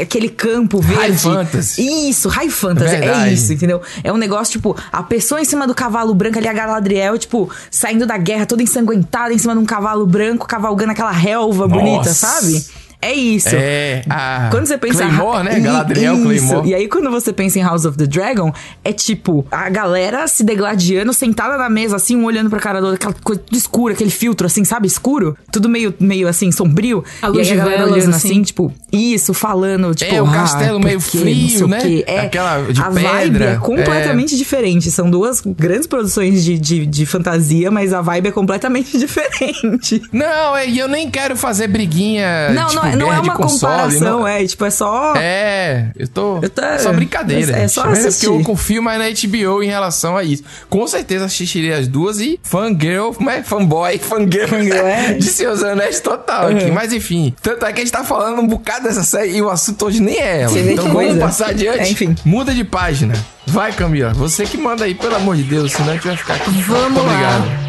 [0.00, 1.02] aquele campo verde.
[1.02, 2.08] High fantasy.
[2.10, 2.94] Isso, high fantasy.
[2.94, 3.34] É Verdade.
[3.34, 3.80] isso, entendeu?
[4.02, 8.04] É um negócio, tipo, a pessoa em cima do cavalo branco ali, Galadriel, tipo, saindo
[8.04, 12.14] da guerra toda ensanguentada em cima de um cavalo branco, cavalgando aquela relva bonita, Nossa.
[12.14, 12.64] sabe?
[13.00, 13.50] É isso.
[13.52, 15.60] É, a Quando você pensa Claymore, né?
[15.60, 16.46] Galadriel, isso.
[16.48, 16.68] Claymore.
[16.68, 20.42] E aí quando você pensa em House of the Dragon, é tipo a galera se
[20.42, 23.94] degladiando, sentada na mesa assim, um olhando pra cara do outro, aquela coisa tudo escura,
[23.94, 27.04] aquele filtro assim, sabe, escuro, tudo meio meio assim sombrio.
[27.22, 28.30] A e luz aí de a galera velas, olhando assim.
[28.32, 31.80] assim, tipo, isso, falando, tipo, É, o ah, castelo por meio quê, frio, né?
[31.80, 32.04] quê.
[32.06, 34.90] É, Aquela de a vibe pedra, é completamente diferente.
[34.90, 40.02] São duas grandes produções de, de, de fantasia, mas a vibe é completamente diferente.
[40.12, 42.50] Não, é, e eu nem quero fazer briguinha.
[42.50, 45.14] Não, tipo, não, é- não é uma console, comparação, não- é, tipo, é só.
[45.16, 46.38] É, eu tô.
[46.42, 47.52] Eu tô- é só brincadeira.
[47.56, 47.72] é gente.
[47.72, 48.26] só Mas assistir.
[48.26, 50.42] porque eu confio mais na HBO em relação a isso.
[50.68, 53.42] Com certeza assistiria as duas e fangirl, como é?
[53.42, 54.48] Fanboy, fangirl.
[54.48, 55.14] Fangirl, é.
[55.18, 56.64] De seus anéis total aqui.
[56.66, 56.72] Uhum.
[56.74, 57.34] Mas enfim.
[57.42, 60.00] Tanto é que a gente tá falando um bocado dessa série e o assunto hoje
[60.00, 60.52] nem é ela.
[60.52, 61.18] Vê Então vamos coisa.
[61.20, 61.80] passar adiante.
[61.80, 62.14] É, enfim.
[62.24, 63.14] Muda de página.
[63.46, 64.12] Vai, Camila.
[64.14, 66.50] Você que manda aí, pelo amor de Deus, senão a gente vai ficar aqui.
[66.62, 67.10] Vamos lá.
[67.12, 67.67] Obrigado.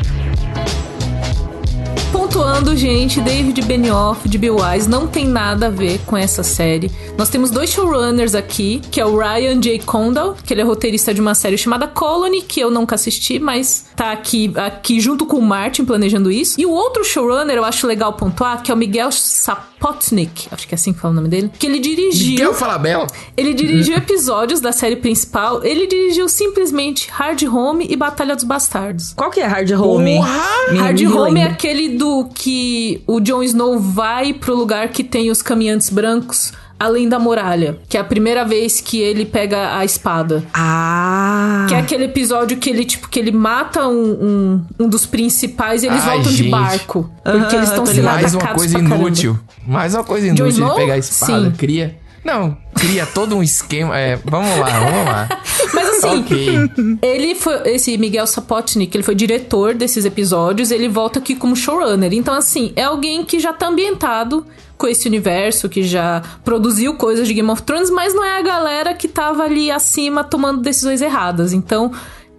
[2.40, 6.90] Pontuando, gente, David Benioff de Bill Wise não tem nada a ver com essa série.
[7.18, 9.80] Nós temos dois showrunners aqui, que é o Ryan J.
[9.80, 13.88] Condal, que ele é roteirista de uma série chamada Colony, que eu nunca assisti, mas
[13.94, 16.56] tá aqui, aqui junto com o Martin planejando isso.
[16.58, 20.74] E o outro showrunner, eu acho legal pontuar, que é o Miguel Sapotnik, acho que
[20.74, 22.32] é assim que fala o nome dele, que ele dirigiu...
[22.32, 23.08] Miguel Falabella.
[23.36, 29.12] Ele dirigiu episódios da série principal, ele dirigiu simplesmente Hard Home e Batalha dos Bastardos.
[29.14, 30.20] Qual que é Hard Home?
[30.20, 35.30] Hard me Home é aquele do que o Jon Snow vai pro lugar que tem
[35.30, 39.84] os caminhantes brancos além da muralha, que é a primeira vez que ele pega a
[39.84, 40.42] espada.
[40.54, 41.66] Ah.
[41.68, 44.12] Que é aquele episódio que ele, tipo, que ele mata um,
[44.80, 46.50] um, um dos principais e eles Ai, voltam de gente.
[46.52, 47.10] barco.
[47.26, 48.06] Aham, Porque eles estão tô sendo.
[48.06, 49.40] Mais uma coisa inútil.
[49.68, 50.76] Mais uma coisa inútil de Snow?
[50.76, 51.50] pegar a espada.
[51.50, 51.52] Sim.
[51.52, 51.98] Cria.
[52.24, 53.98] Não, cria todo um esquema.
[53.98, 55.42] É, vamos lá, vamos lá.
[55.74, 56.98] Mas assim, Ok.
[57.02, 57.62] ele foi.
[57.70, 62.14] Esse Miguel Sapotnik, ele foi diretor desses episódios, ele volta aqui como showrunner.
[62.14, 64.46] Então, assim, é alguém que já tá ambientado
[64.78, 68.42] com esse universo, que já produziu coisas de Game of Thrones, mas não é a
[68.42, 71.52] galera que tava ali acima tomando decisões erradas.
[71.52, 71.92] Então,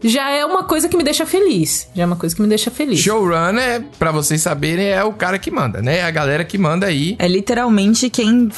[0.03, 1.87] já é uma coisa que me deixa feliz.
[1.95, 2.99] Já é uma coisa que me deixa feliz.
[3.01, 5.99] Showrunner, pra vocês saberem, é o cara que manda, né?
[5.99, 7.17] É a galera que manda aí.
[7.19, 8.49] É literalmente quem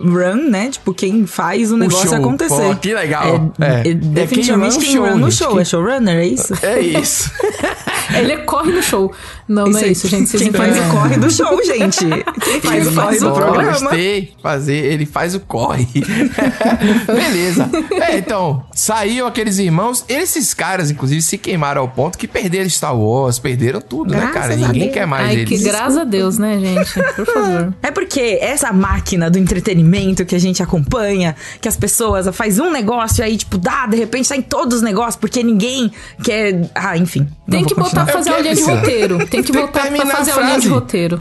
[0.00, 0.70] run, né?
[0.70, 2.18] Tipo, quem faz o negócio show.
[2.18, 2.54] acontecer.
[2.68, 3.52] Pô, que legal.
[3.60, 3.88] É, É.
[3.90, 5.50] é definitivamente É quem, quem run o run no show, show.
[5.58, 5.60] gente.
[5.60, 6.54] É showrunner, é isso?
[6.62, 7.30] É isso.
[8.16, 9.12] Ele corre no show.
[9.48, 10.28] Não, não é isso, gente.
[10.28, 11.98] Vocês Quem faz o corre do show, gente.
[12.42, 13.72] Quem faz Ele o corre do o programa.
[13.80, 14.32] Gostei.
[14.42, 15.86] Fazer, ele faz o corre.
[17.06, 17.68] Beleza.
[18.00, 20.04] É, então, saiu aqueles irmãos.
[20.08, 24.34] Esses caras, inclusive, se queimaram ao ponto que perderam Star Wars, perderam tudo, né, Graças
[24.34, 24.52] cara?
[24.54, 25.48] a Ninguém quer mais Ai, eles.
[25.62, 26.92] que graças a Deus, né, gente?
[27.14, 27.74] Por favor.
[27.82, 32.70] É porque essa máquina do entretenimento que a gente acompanha, que as pessoas faz um
[32.70, 35.90] negócio e aí, tipo, dá, de repente tá em todos os negócios, porque ninguém
[36.22, 36.70] quer.
[36.74, 37.26] Ah, enfim.
[37.50, 38.80] Tem que voltar a fazer É a o que linha de precisa.
[38.80, 39.26] roteiro.
[39.26, 41.18] Tem que voltar pra terminar fazer a a linha de roteiro.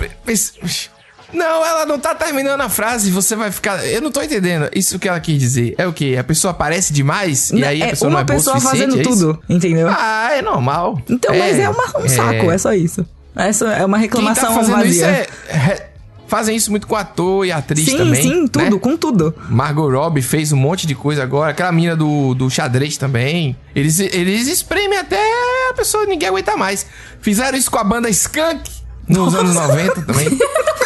[1.36, 3.86] Não, ela não tá terminando a frase, você vai ficar.
[3.86, 4.69] Eu não tô entendendo.
[4.74, 5.76] Isso que ela quis dizer.
[5.78, 6.15] É o quê?
[6.19, 8.60] A pessoa aparece demais e aí a é pessoa uma não é boa o pessoa
[8.62, 9.88] fazendo é tudo, entendeu?
[9.89, 11.02] Ah, é normal.
[11.10, 13.06] então, mas é uma- um saco, é só isso.
[13.36, 14.91] Essa é uma Quem tá reclamação fazendo vazia.
[14.91, 15.28] isso é.
[15.50, 15.89] é-
[16.28, 18.19] Fazem isso muito com ator e atriz sim, também.
[18.24, 18.80] sim, tudo, né?
[18.80, 19.36] com tudo.
[19.48, 21.52] Margot Robbie fez um monte de coisa agora.
[21.52, 23.56] Aquela mina do, do xadrez também.
[23.76, 25.21] Eles, eles espremem até
[25.69, 26.88] a pessoa ninguém aguenta mais.
[27.21, 28.71] Fizeram isso com a banda Skunk
[29.08, 30.28] nos anos 90 também.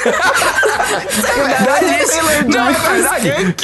[0.09, 2.19] é verdade isso.
[2.47, 3.55] Não, verdade.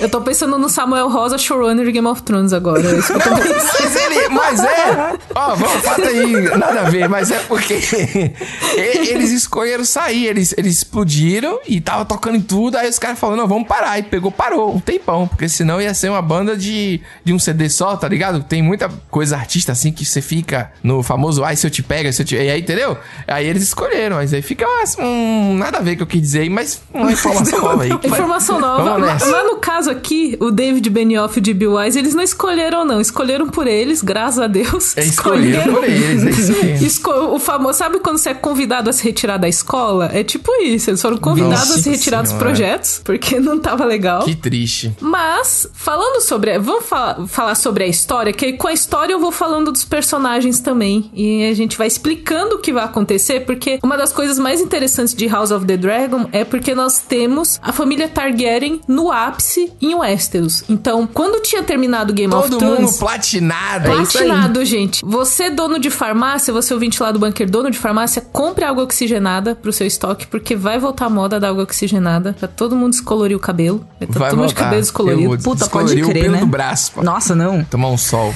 [0.00, 2.80] Eu tô pensando no Samuel Rosa, showrunner de Game of Thrones agora.
[2.80, 3.82] É isso que eu tô pensando.
[3.82, 4.28] Mas ele.
[4.28, 5.18] Mas é.
[5.34, 7.74] Ó, vamos, fato aí, nada a ver, mas é porque
[8.76, 13.42] eles escolheram sair, eles, eles explodiram e tava tocando em tudo, aí os caras falaram,
[13.42, 13.98] não, vamos parar.
[13.98, 17.68] E pegou, parou um tempão, porque senão ia ser uma banda de, de um CD
[17.68, 18.42] só, tá ligado?
[18.42, 22.12] Tem muita coisa artista assim que você fica no famoso, ai, se eu te pego,
[22.12, 22.36] se eu te.
[22.42, 22.96] E aí, entendeu?
[23.26, 24.66] Aí eles escolheram, mas aí fica
[24.98, 27.90] um, nada a ver que eu quis dizer aí, mas uma informação nova aí.
[28.04, 28.82] Informação nova.
[28.82, 31.66] Vamos Mas, no caso aqui, o David Benioff e o D.B.
[31.66, 33.00] Wise, eles não escolheram, não.
[33.00, 34.96] Escolheram por eles, graças a Deus.
[34.96, 36.86] É, escolheram por eles, é isso mesmo.
[36.86, 40.10] Esco- o famoso, sabe quando você é convidado a se retirar da escola?
[40.12, 40.90] É tipo isso.
[40.90, 44.24] Eles foram convidados Nossa a se retirar dos projetos, porque não tava legal.
[44.24, 44.94] Que triste.
[45.00, 46.58] Mas, falando sobre.
[46.58, 50.60] Vamos fa- falar sobre a história, que com a história eu vou falando dos personagens
[50.60, 51.10] também.
[51.14, 55.14] E a gente vai explicando o que vai acontecer, porque uma das coisas mais interessantes
[55.14, 59.94] de House of the Dragon é porque nós temos a família Targaryen no ápice em
[59.94, 60.64] Westeros.
[60.68, 62.80] Então, quando tinha terminado Game of Todo Thrones.
[62.80, 63.88] mundo platinado.
[63.88, 64.26] É isso aí.
[64.26, 65.04] Platinado, gente.
[65.04, 69.54] Você, dono de farmácia, você ouvinte lá do bunker, dono de farmácia, compre água oxigenada
[69.54, 72.34] pro seu estoque, porque vai voltar a moda da água oxigenada.
[72.38, 73.86] Pra todo mundo descolorir o cabelo.
[73.98, 75.38] Vai tá Vai todo mundo de cabelo descolorido.
[75.38, 76.40] Puta, descolorir pode o crer, pelo né?
[76.40, 76.92] do braço.
[76.92, 77.64] pra Nossa, não.
[77.64, 78.34] Tomar um sol.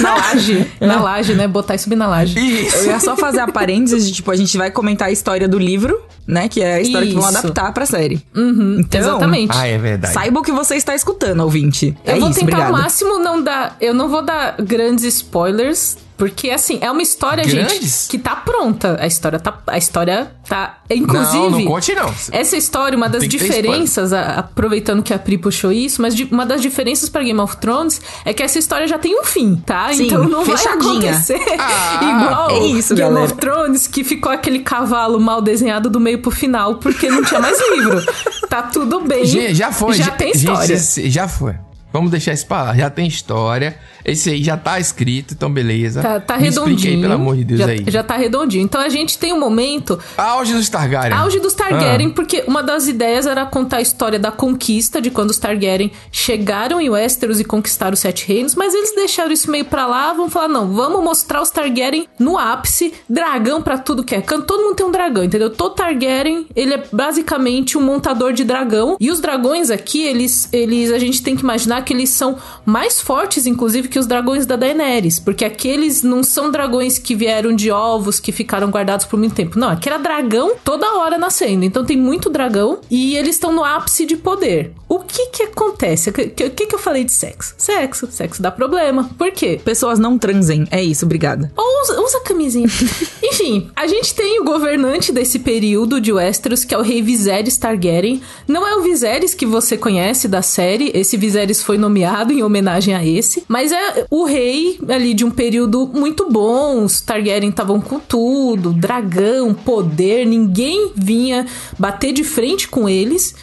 [0.00, 0.72] Na laje.
[0.80, 1.46] na laje, né?
[1.46, 2.33] Botar isso bem na laje.
[2.38, 2.76] Isso.
[2.76, 5.58] Eu ia só fazer a parênteses de, tipo, a gente vai comentar a história do
[5.58, 6.48] livro, né?
[6.48, 7.38] Que é a história que vão Isso.
[7.38, 8.24] adaptar pra série.
[8.34, 9.52] Uhum, Então, exatamente.
[9.56, 10.14] Ah, é verdade.
[10.14, 11.96] Saiba o que você está escutando, ouvinte.
[12.04, 12.76] Eu é vou isso, tentar obrigada.
[12.76, 13.76] ao máximo não dar.
[13.80, 15.96] Eu não vou dar grandes spoilers.
[16.16, 18.06] Porque, assim, é uma história, gente, Grandes?
[18.08, 18.96] que tá pronta.
[19.00, 19.58] A história tá.
[19.66, 20.78] A história tá.
[20.88, 21.36] Inclusive.
[21.38, 22.14] Não, não conte não.
[22.30, 26.46] Essa história, uma das diferenças, a- aproveitando que a Pri puxou isso, mas de- uma
[26.46, 29.92] das diferenças pra Game of Thrones é que essa história já tem um fim, tá?
[29.92, 30.82] Sim, então não fechadinha.
[31.00, 33.32] vai acontecer Ah, igual é isso, Game galera.
[33.32, 37.40] of Thrones, que ficou aquele cavalo mal desenhado do meio pro final, porque não tinha
[37.40, 38.00] mais livro.
[38.48, 39.24] Tá tudo bem.
[39.24, 39.94] Gente, já foi.
[39.94, 40.76] Já gente, tem história.
[40.78, 41.54] Gente, já foi.
[41.92, 42.76] Vamos deixar isso pra lá.
[42.76, 43.76] Já tem história.
[44.04, 46.02] Esse aí já tá escrito, então beleza.
[46.02, 46.94] Tá, tá redondinho.
[46.96, 47.84] aí, pelo amor de Deus já, aí.
[47.88, 48.62] já tá redondinho.
[48.62, 51.16] Então a gente tem um momento Auge dos Targaryen.
[51.18, 52.12] Auge dos Targaryen, Ah.
[52.14, 56.80] porque uma das ideias era contar a história da conquista, de quando os Targaryen chegaram
[56.80, 60.28] em Westeros e conquistaram os Sete Reinos, mas eles deixaram isso meio pra lá, vão
[60.28, 64.62] falar, não, vamos mostrar os Targaryen no ápice, dragão pra tudo que é canto, todo
[64.62, 65.50] mundo tem um dragão, entendeu?
[65.50, 70.90] Todo Targaryen, ele é basicamente um montador de dragão, e os dragões aqui, eles, eles,
[70.90, 74.56] a gente tem que imaginar que eles são mais fortes, inclusive, que os dragões da
[74.56, 79.36] Daenerys, porque aqueles não são dragões que vieram de ovos, que ficaram guardados por muito
[79.36, 83.52] tempo, não, aqui era dragão toda hora nascendo, então tem muito dragão, e eles estão
[83.52, 84.72] no ápice de poder.
[84.88, 86.10] O que que acontece?
[86.10, 87.54] O que, que, que eu falei de sexo?
[87.58, 89.10] Sexo, sexo dá problema.
[89.18, 89.60] Por quê?
[89.64, 90.68] Pessoas não transem.
[90.70, 91.50] É isso, obrigada.
[91.56, 92.68] Ou usa, usa camisinha.
[93.22, 97.56] Enfim, a gente tem o governante desse período de Westeros, que é o rei Viserys
[97.56, 98.22] Targaryen.
[98.46, 102.94] Não é o Viserys que você conhece da série, esse Viserys foi nomeado em homenagem
[102.94, 106.84] a esse, mas é o rei ali de um período muito bom.
[106.84, 111.46] Os Targaryen estavam com tudo, dragão, poder, ninguém vinha
[111.78, 113.34] bater de frente com eles.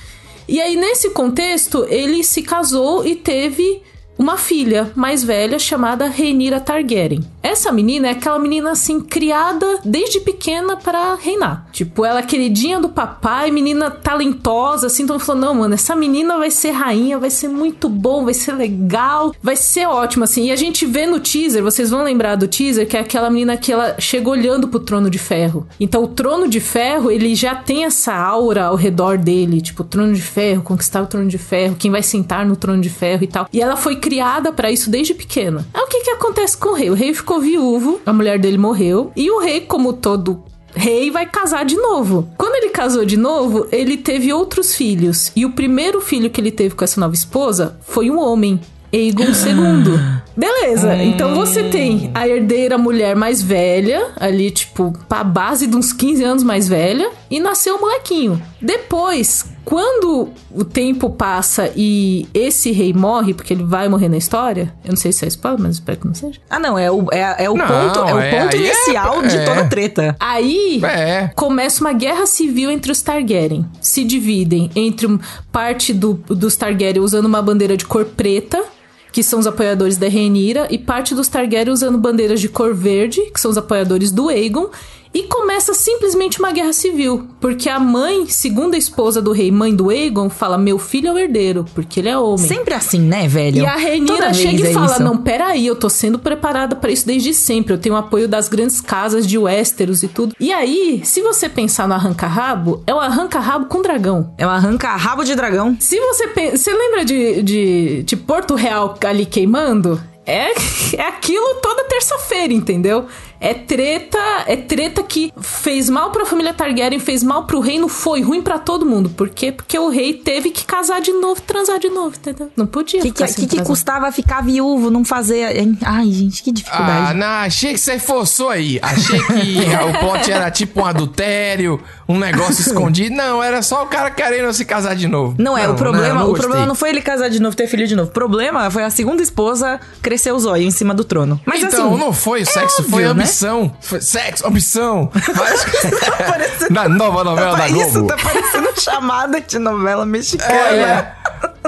[0.48, 3.82] E aí, nesse contexto, ele se casou e teve
[4.22, 7.24] uma filha mais velha chamada Rhaenyra Targaryen.
[7.42, 11.66] Essa menina é aquela menina assim criada desde pequena para reinar.
[11.72, 16.38] Tipo, ela é queridinha do papai, menina talentosa, assim, então falou: "Não, mano, essa menina
[16.38, 20.46] vai ser rainha, vai ser muito bom, vai ser legal, vai ser ótimo assim".
[20.46, 23.58] E a gente vê no teaser, vocês vão lembrar do teaser que é aquela menina
[23.58, 25.68] que ela chega olhando pro trono de ferro.
[25.80, 30.14] Então, o trono de ferro, ele já tem essa aura ao redor dele, tipo, trono
[30.14, 33.28] de ferro, conquistar o trono de ferro, quem vai sentar no trono de ferro e
[33.28, 33.48] tal.
[33.52, 34.11] E ela foi criada
[34.52, 35.66] para isso desde pequena.
[35.74, 36.90] Aí o que que acontece com o rei?
[36.90, 40.44] O rei ficou viúvo, a mulher dele morreu, e o rei, como todo
[40.74, 42.30] rei, vai casar de novo.
[42.38, 46.52] Quando ele casou de novo, ele teve outros filhos, e o primeiro filho que ele
[46.52, 48.60] teve com essa nova esposa foi um homem.
[48.94, 50.21] Aegon II.
[50.36, 55.92] Beleza, então você tem a herdeira mulher mais velha, ali, tipo, pra base de uns
[55.92, 58.42] 15 anos mais velha, e nasceu o molequinho.
[58.62, 64.74] Depois, quando o tempo passa e esse rei morre, porque ele vai morrer na história,
[64.86, 66.40] eu não sei se é spoiler, mas espero que não seja.
[66.50, 68.68] Ah, não, é o, é, é o Não, ponto, é o é, ponto aí é-
[68.68, 69.46] inicial de é.
[69.46, 70.16] toda a treta.
[70.20, 71.30] Aí É.
[71.36, 73.66] começa uma guerra civil entre os Targaryen.
[73.82, 75.20] Se dividem entre um-
[75.52, 78.64] parte do, dos Targaryen usando uma bandeira de cor preta,
[79.12, 83.22] que são os apoiadores da Rhaenyra, e parte dos Targaryen usando bandeiras de cor verde,
[83.32, 84.70] que são os apoiadores do Aegon.
[85.14, 89.90] E começa simplesmente uma guerra civil, porque a mãe, segunda esposa do rei, mãe do
[89.90, 92.38] Aegon, fala: "Meu filho é o herdeiro, porque ele é homem".
[92.38, 93.64] Sempre assim, né, velho?
[93.64, 95.04] E a Renira chega é e fala: isso.
[95.04, 97.74] Não, peraí, eu tô sendo preparada pra isso desde sempre.
[97.74, 100.34] Eu tenho o apoio das grandes casas de Westeros e tudo.
[100.40, 104.34] E aí, se você pensar no arranca-rabo, é o arranca-rabo com dragão.
[104.38, 105.76] É um arranca-rabo de dragão.
[105.80, 106.22] Se você.
[106.52, 110.02] Você lembra de, de, de Porto Real ali queimando?
[110.26, 110.52] É,
[110.96, 113.08] é aquilo toda terça-feira, entendeu?
[113.44, 118.22] É treta, é treta que fez mal pra família Targaryen, fez mal pro reino, foi
[118.22, 119.10] ruim pra todo mundo.
[119.10, 119.52] Por quê?
[119.52, 122.52] Porque o rei teve que casar de novo, transar de novo, entendeu?
[122.56, 125.56] Não podia O que, que, que, custava ficar viúvo, não fazer.
[125.58, 125.76] hein?
[125.84, 127.18] Ai, gente, que Ah, dificuldade.
[127.18, 128.80] não, achei que você forçou aí.
[128.80, 133.16] Achei que o plot era tipo um adultério, um negócio escondido.
[133.16, 135.36] Não, era só o cara querendo se casar de novo.
[135.38, 136.42] Não é, o problema, não o gostei.
[136.42, 138.10] problema não foi ele casar de novo, ter filho de novo.
[138.10, 141.40] O problema foi a segunda esposa crescer os olhos em cima do trono.
[141.46, 143.10] Mas então, assim, não foi o sexo, óbvio, foi né?
[143.10, 143.76] ambição.
[143.82, 145.10] Foi sexo, ambição.
[145.36, 146.00] Várias coisas.
[146.28, 148.08] parecendo- Na nova novela da isso Globo.
[148.08, 150.54] tá parecendo chamada de novela mexicana.
[150.54, 151.14] É.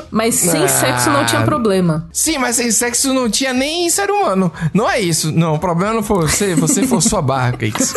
[0.09, 0.67] Mas sem Ah.
[0.67, 2.07] sexo não tinha problema.
[2.11, 4.51] Sim, mas sem sexo não tinha nem ser humano.
[4.73, 5.31] Não é isso.
[5.31, 6.55] Não, o problema não foi você.
[6.55, 7.93] Você forçou a barra, Cakes.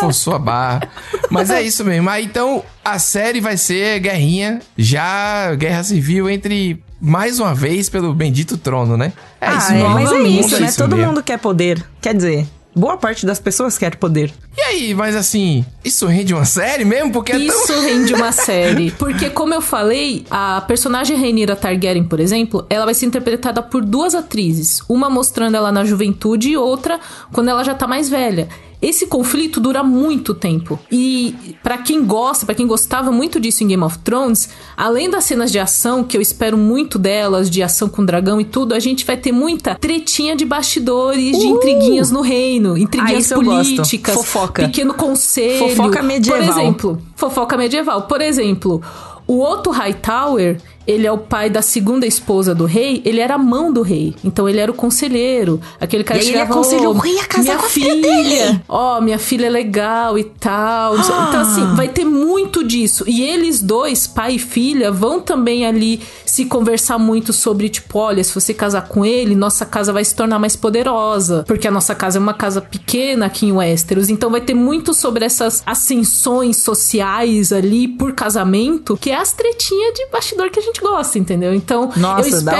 [0.00, 0.88] Forçou a barra.
[1.30, 2.08] Mas é isso mesmo.
[2.10, 4.60] Aí, então, a série vai ser guerrinha.
[4.76, 6.82] Já guerra civil entre...
[7.02, 9.14] Mais uma vez pelo bendito trono, né?
[9.40, 9.88] É ah, isso é, mesmo.
[9.94, 10.72] mas é Todo isso, né?
[10.72, 11.12] Todo mesmo.
[11.12, 11.82] mundo quer poder.
[11.98, 14.32] Quer dizer, boa parte das pessoas quer poder.
[14.56, 17.12] E aí, mas assim, isso rende uma série mesmo?
[17.12, 17.46] Porque é tão...
[17.46, 18.90] Isso rende uma série.
[18.92, 23.84] Porque, como eu falei, a personagem Rhaenyra Targaryen, por exemplo, ela vai ser interpretada por
[23.84, 24.82] duas atrizes.
[24.88, 27.00] Uma mostrando ela na juventude e outra
[27.32, 28.48] quando ela já tá mais velha.
[28.82, 30.78] Esse conflito dura muito tempo.
[30.90, 35.24] E pra quem gosta, pra quem gostava muito disso em Game of Thrones, além das
[35.24, 38.78] cenas de ação, que eu espero muito delas, de ação com dragão e tudo, a
[38.78, 43.44] gente vai ter muita tretinha de bastidores, de intriguinhas no reino, Ah, intriguinhas gosto.
[43.44, 44.62] políticas, Fofoca.
[44.64, 45.68] pequeno conselho.
[45.68, 46.40] Fofoca medieval.
[46.42, 48.02] Por exemplo, fofoca medieval.
[48.02, 48.80] Por exemplo,
[49.26, 50.58] o Otto Hightower,
[50.90, 54.14] ele é o pai da segunda esposa do rei, ele era a mão do rei.
[54.24, 55.60] Então ele era o conselheiro.
[55.80, 57.68] Aquele cara E que ele chegava, aconselhou "Ô, o rei a casar minha com a
[57.68, 60.96] filha dele." Ó, minha filha é legal e tal.
[61.02, 63.04] sei- Então, assim, vai ter muito disso.
[63.06, 68.22] E eles dois, pai e filha, vão também ali se conversar muito sobre, tipo, olha,
[68.24, 71.44] se você casar com ele, nossa casa vai se tornar mais poderosa.
[71.46, 74.08] Porque a nossa casa é uma casa pequena aqui em Westeros.
[74.08, 79.94] Então vai ter muito sobre essas ascensões sociais ali por casamento, que é as tretinhas
[79.94, 81.54] de bastidor que a gente gosta, entendeu?
[81.54, 82.52] Então, Nossa, eu da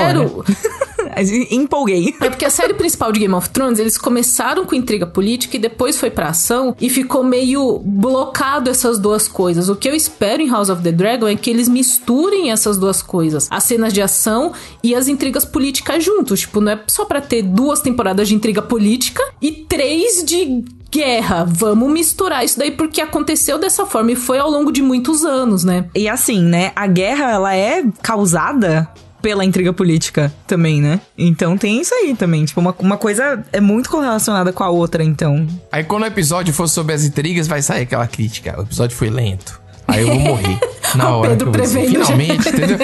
[1.20, 1.46] espero.
[1.50, 2.14] Empolguei.
[2.20, 5.58] É porque a série principal de Game of Thrones, eles começaram com intriga política e
[5.58, 9.68] depois foi pra ação e ficou meio blocado essas duas coisas.
[9.68, 13.02] O que eu espero em House of the Dragon é que eles misturem essas duas
[13.02, 14.52] coisas, as cenas de ação
[14.82, 16.40] e as intrigas políticas juntos.
[16.40, 21.44] Tipo, não é só pra ter duas temporadas de intriga política e três de guerra.
[21.48, 25.64] Vamos misturar isso daí porque aconteceu dessa forma e foi ao longo de muitos anos,
[25.64, 25.86] né?
[25.94, 26.72] E assim, né?
[26.74, 28.88] A guerra, ela é causada
[29.20, 31.00] pela intriga política também, né?
[31.16, 32.44] Então tem isso aí também.
[32.44, 35.46] Tipo, uma, uma coisa é muito correlacionada com a outra, então.
[35.70, 38.54] Aí quando o episódio for sobre as intrigas, vai sair aquela crítica.
[38.58, 39.60] O episódio foi lento.
[39.86, 40.58] Aí eu vou morrer.
[40.94, 41.86] Na O hora Pedro que eu dizer.
[41.88, 42.78] Finalmente, entendeu?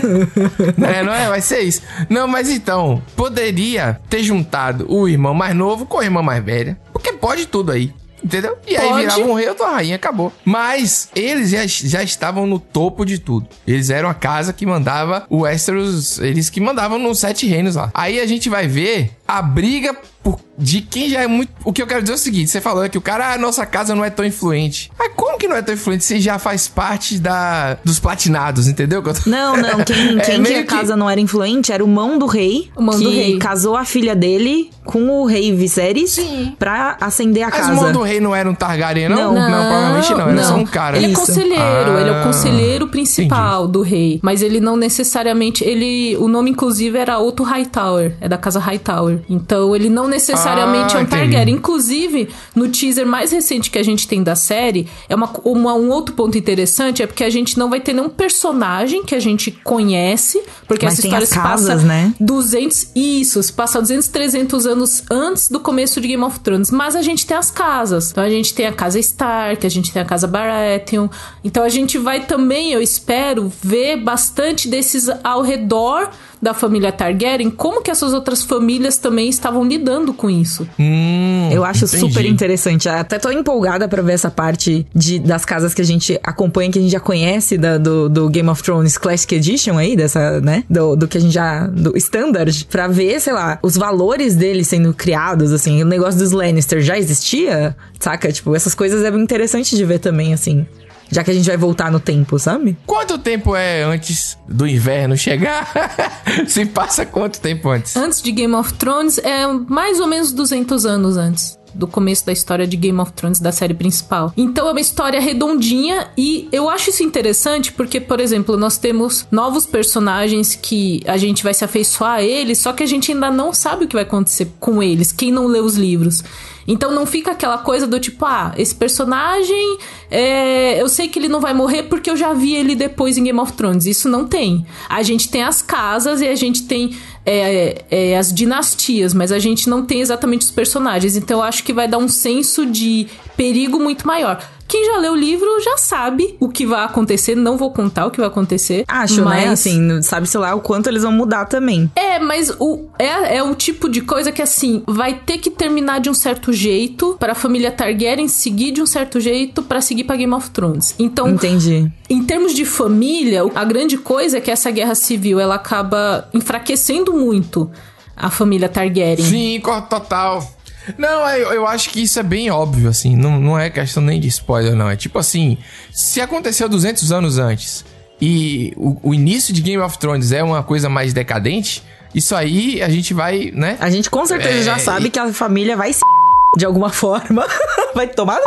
[0.87, 1.29] é, não é?
[1.29, 1.83] Vai ser isso.
[2.09, 6.79] Não, mas então, poderia ter juntado o irmão mais novo com a irmã mais velha.
[6.93, 7.93] Porque pode tudo aí.
[8.23, 8.57] Entendeu?
[8.67, 9.01] E aí Pode.
[9.03, 10.33] virava um rei, outra rainha, acabou.
[10.45, 13.47] Mas eles já, já estavam no topo de tudo.
[13.67, 17.91] Eles eram a casa que mandava o Westeros, eles que mandavam nos sete reinos lá.
[17.95, 21.51] Aí a gente vai ver a briga por- de quem já é muito.
[21.65, 23.65] O que eu quero dizer é o seguinte: você falou que o cara, ah, nossa
[23.67, 24.91] casa não é tão influente.
[24.99, 29.03] Mas como que não é tão influente se já faz parte da, dos platinados, entendeu?
[29.27, 29.85] Não, não.
[29.85, 32.71] Quem, É quem que a casa não era influente era o mão do rei.
[32.75, 33.39] O mão que do rei.
[33.39, 36.55] casou a filha dele com o rei Viserys Sim.
[36.59, 37.73] pra acender a Mas casa.
[37.73, 39.35] o mão do rei não era um Targaryen, não?
[39.35, 39.47] Não.
[39.51, 40.21] provavelmente não.
[40.21, 40.45] Era não.
[40.45, 40.97] só um cara.
[40.97, 41.21] Ele é Isso.
[41.21, 44.19] conselheiro, ele é o Ah, conselheiro principal do rei.
[44.23, 45.63] Mas ele não necessariamente.
[45.65, 46.17] Ele.
[46.17, 48.15] O nome, inclusive, era Otto Hightower.
[48.21, 49.16] É da casa Hightower.
[49.29, 51.23] Então ele não necessariamente Ah, é um entendi.
[51.23, 51.55] Targaryen.
[51.57, 55.91] Inclusive, no teaser mais recente que a gente tem da série, é uma, uma- um
[55.91, 59.51] outro ponto interessante, é porque a gente não vai ter nenhum personagem que a gente
[59.51, 60.43] conhece.
[60.67, 62.13] Porque Mas essa história as se passa né?
[62.21, 66.71] 200, isso, se passa 200, 300 anos antes do começo de Game of Thrones.
[66.71, 68.11] Mas a gente tem as casas.
[68.11, 71.09] Então a gente tem a casa Stark, a gente tem a casa Baratheon.
[71.45, 77.51] Então a gente vai também, eu espero, ver bastante desses ao redor da família Targaryen,
[77.51, 80.67] como que essas outras famílias também estavam lidando com isso.
[80.79, 82.01] Hum, Eu acho entendi.
[82.01, 82.89] super interessante.
[82.89, 86.79] Até tô empolgada pra ver essa parte de, das casas que a gente acompanha, que
[86.79, 90.65] a gente já conhece da- do, do Game of Thrones Classic Edition aí, dessa, né?
[90.69, 91.67] Do, do que a gente já.
[91.67, 92.67] do Standard.
[92.71, 95.83] Pra ver, sei lá, os valores deles sendo criados, assim.
[95.83, 98.31] O negócio dos Lannister já existia, saca?
[98.31, 100.67] Tipo, essas coisas é bem interessante de ver também, assim.
[101.11, 102.77] Já que a gente vai voltar no tempo, sabe?
[102.87, 105.73] Quanto tempo é antes do inverno chegar?
[106.47, 107.97] Se passa quanto tempo antes?
[107.97, 111.59] Antes de Game of Thrones, é mais ou menos 200 anos antes.
[111.75, 114.33] Do começo da história de Game of Thrones, da série principal.
[114.35, 119.27] Então é uma história redondinha e eu acho isso interessante porque, por exemplo, nós temos
[119.31, 123.31] novos personagens que a gente vai se afeiçoar a eles, só que a gente ainda
[123.31, 126.25] não sabe o que vai acontecer com eles, quem não lê os livros.
[126.67, 129.79] Então não fica aquela coisa do tipo, ah, esse personagem,
[130.11, 133.25] é, eu sei que ele não vai morrer porque eu já vi ele depois em
[133.25, 133.87] Game of Thrones.
[133.87, 134.67] Isso não tem.
[134.89, 139.39] A gente tem as casas e a gente tem é, é, as dinastias, mas a
[139.39, 141.17] gente não tem exatamente os personagens.
[141.17, 144.43] Então eu acho que vai dar um senso de perigo muito maior.
[144.69, 147.35] Quem já leu o livro já sabe o que vai acontecer.
[147.35, 148.85] Não vou contar o que vai acontecer.
[148.89, 149.45] Acho, mas...
[149.45, 149.49] né?
[149.49, 151.91] Assim, sabe-se lá o quanto eles vão mudar também.
[151.95, 156.01] É, mas o, é, é um tipo de coisa que, assim, vai ter que terminar
[156.01, 160.05] de um certo jeito para a família Targaryen seguir de um certo jeito para seguir
[160.05, 160.95] pra Game of Thrones.
[160.99, 161.91] Então, Entendi.
[162.11, 167.13] em termos de família, a grande coisa é que essa guerra civil ela acaba enfraquecendo
[167.13, 167.71] muito
[168.17, 169.27] a família Targaryen.
[169.27, 170.56] Sim, total.
[170.99, 173.17] Não, eu, eu acho que isso é bem óbvio, assim.
[173.17, 174.89] Não, não é questão nem de spoiler, não.
[174.91, 175.59] É tipo assim:
[175.93, 177.85] se aconteceu 200 anos antes
[178.21, 181.83] e o, o início de Game of Thrones é uma coisa mais decadente,
[182.15, 183.77] isso aí a gente vai, né?
[183.81, 186.01] A gente com certeza É, já sabe e- que a família vai se
[186.57, 187.47] de alguma forma.
[187.95, 188.41] vai tomar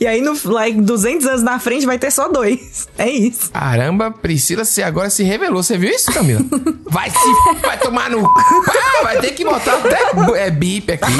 [0.00, 2.88] e aí, no, like, 200 anos na frente, vai ter só dois.
[2.98, 3.50] É isso.
[3.50, 5.62] Caramba, Priscila, você agora se revelou.
[5.62, 6.40] Você viu isso, Camila?
[6.92, 7.16] Vai se.
[7.62, 8.26] Vai tomar no.
[8.26, 9.98] Ah, vai ter que botar até
[10.46, 11.10] é, bip aqui.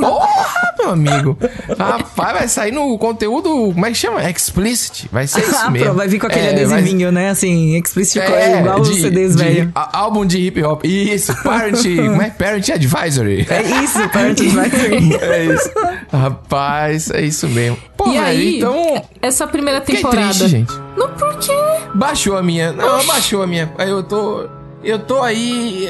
[0.00, 1.36] Porra, meu amigo.
[1.76, 3.48] Rapaz, vai sair no conteúdo.
[3.72, 4.22] Como é que chama?
[4.30, 5.08] Explicit.
[5.10, 5.94] Vai ser isso Ah, mesmo.
[5.94, 7.30] vai vir com aquele É, vai- adesivinho, né?
[7.30, 9.72] Assim, explicit É, igual os de- CDs de- velho.
[9.74, 10.84] Álbum de hip hop.
[10.84, 11.82] Isso, Parent.
[11.82, 12.30] como é?
[12.30, 13.46] Parent Advisory.
[13.50, 15.20] É isso, Parents vai vir.
[15.22, 15.70] É isso.
[16.12, 17.76] Rapaz, é isso mesmo.
[17.96, 19.02] Pô, E aí, então.
[19.22, 20.26] essa primeira temporada.
[20.28, 20.72] triste, gente.
[20.96, 21.52] Não, por quê?
[21.94, 22.72] Baixou a minha.
[22.72, 23.72] Não, baixou a minha.
[23.78, 24.46] Aí eu tô.
[24.84, 25.88] Eu tô aí.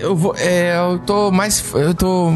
[0.00, 0.34] Eu vou.
[0.36, 1.64] É, eu tô mais.
[1.74, 2.34] Eu tô.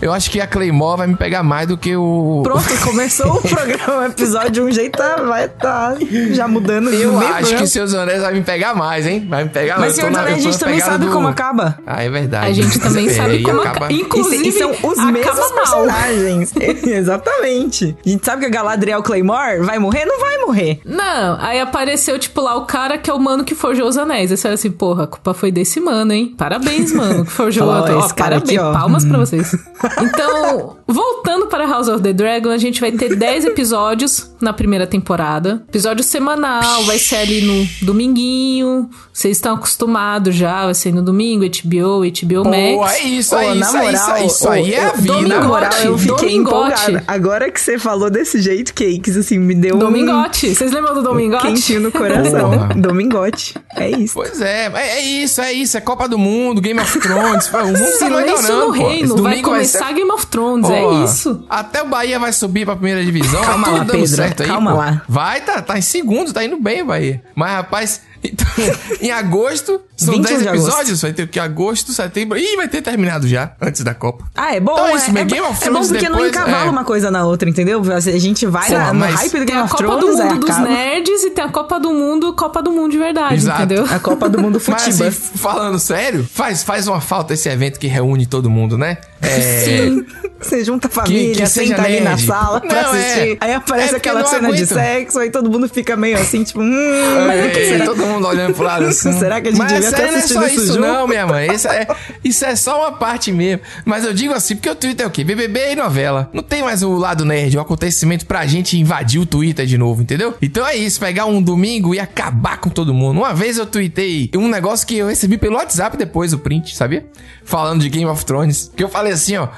[0.00, 2.40] Eu acho que a Claymore vai me pegar mais do que o.
[2.44, 5.96] Pronto, começou o programa, o episódio de um jeito, tá, vai tá
[6.32, 6.90] já mudando.
[6.90, 7.66] Eu acho que programa.
[7.66, 9.26] Seus Anéis vai me pegar mais, hein?
[9.28, 9.98] Vai me pegar Mas mais.
[9.98, 11.78] Dos na- Anéis, a gente também sabe do- como acaba.
[11.86, 12.46] Ah, é verdade.
[12.46, 13.92] A gente também É, sabe como acaba...
[13.92, 15.54] Inclusive, e, e são os acaba mesmos mal.
[15.54, 16.52] personagens.
[16.86, 17.96] Exatamente.
[18.04, 20.04] A gente sabe que a Galadriel Claymore vai morrer?
[20.04, 20.80] Não vai morrer.
[20.84, 24.30] Não, aí apareceu, tipo, lá o cara que é o mano que forjou os anéis.
[24.30, 26.34] Aí você assim, porra, a culpa foi desse mano, hein?
[26.36, 28.72] Parabéns, mano, que forjou Ó, ó, esse cara parabéns, aqui, ó.
[28.72, 29.54] palmas pra vocês.
[30.02, 34.86] Então, voltando para House of the Dragon, a gente vai ter 10 episódios na primeira
[34.86, 35.62] temporada.
[35.68, 38.88] Episódio semanal, vai ser ali no dominguinho.
[39.12, 42.94] Vocês estão acostumados já, vai ser no domingo, HBO, HBO Pô, Max.
[42.94, 45.12] é isso, Ô, é isso, é isso, é isso aí é vida.
[45.14, 46.72] Domingo, Na moral, eu fiquei Domingote.
[46.82, 47.04] empolgada.
[47.06, 50.54] Agora que você falou desse jeito, Cakes, assim, me deu um Domingote.
[50.54, 51.46] Vocês lembram do Domingote?
[51.46, 52.68] quentinho no coração.
[52.76, 53.54] Domingote.
[53.74, 54.14] É isso.
[54.14, 55.76] Pois é, é, é isso, é isso.
[55.76, 57.48] É Copa do Mundo, Game of Thrones.
[57.52, 61.04] o mundo tá Silêncio melhorando, no reino, vai domingo começar Game of Thrones, Pô, é
[61.04, 61.44] isso.
[61.48, 63.42] Até o Bahia vai subir pra primeira divisão.
[63.42, 64.48] Calma tá tudo lá, dando Pedro, certo aí.
[64.48, 64.76] calma pô.
[64.78, 65.02] lá.
[65.08, 67.22] Vai, tá, tá em segundo, tá indo bem o Bahia.
[67.34, 68.46] Mas, rapaz, Então,
[69.00, 70.66] em agosto, são 21 10 de agosto.
[70.68, 71.38] episódios, vai ter o que?
[71.38, 72.36] Agosto, setembro.
[72.38, 74.24] Ih, vai ter terminado já, antes da Copa.
[74.34, 76.08] Ah, é bom, Então é é, isso, é, mas é Game of bom Thrones porque
[76.08, 76.70] não depois, encavala é.
[76.70, 77.82] uma coisa na outra, entendeu?
[77.92, 80.16] A gente vai Porra, na, no mas hype do Tem Game a of Copa Thrones,
[80.16, 80.68] do aí Mundo dos acaba.
[80.68, 83.62] Nerds e tem a Copa do Mundo, Copa do Mundo de verdade, Exato.
[83.62, 83.86] entendeu?
[83.88, 85.08] A Copa do Mundo Mas Futiba.
[85.08, 88.98] assim, falando sério, faz, faz uma falta esse evento que reúne todo mundo, né?
[89.22, 90.04] É, Sim.
[90.38, 93.00] Você junta a família, que senta ali na sala pra Não, é.
[93.12, 93.38] assistir.
[93.40, 94.74] Aí aparece É aquela cena de aguento.
[94.74, 97.84] sexo, aí todo mundo fica meio assim, tipo, hum, mas o que É, será?
[97.86, 99.10] todo mundo olhando pro lado assim.
[99.18, 100.80] Será que a gente Mas devia ter sério, não é assistido só isso isso, junto?
[100.80, 101.52] não, minha mãe.
[101.54, 101.86] Isso é,
[102.22, 103.62] isso é só uma parte mesmo.
[103.86, 105.24] Mas eu digo assim, porque o Twitter é o quê?
[105.24, 106.28] BBB e novela.
[106.34, 110.02] Não tem mais o lado nerd, o acontecimento pra gente invadir o Twitter de novo,
[110.02, 110.34] entendeu?
[110.42, 113.18] Então é isso, pegar um domingo e acabar com todo mundo.
[113.20, 117.06] Uma vez eu tuitei um negócio que eu recebi pelo WhatsApp depois, o print, sabia?
[117.46, 118.70] Falando de Game of Thrones.
[118.76, 119.48] Que eu falei assim, ó.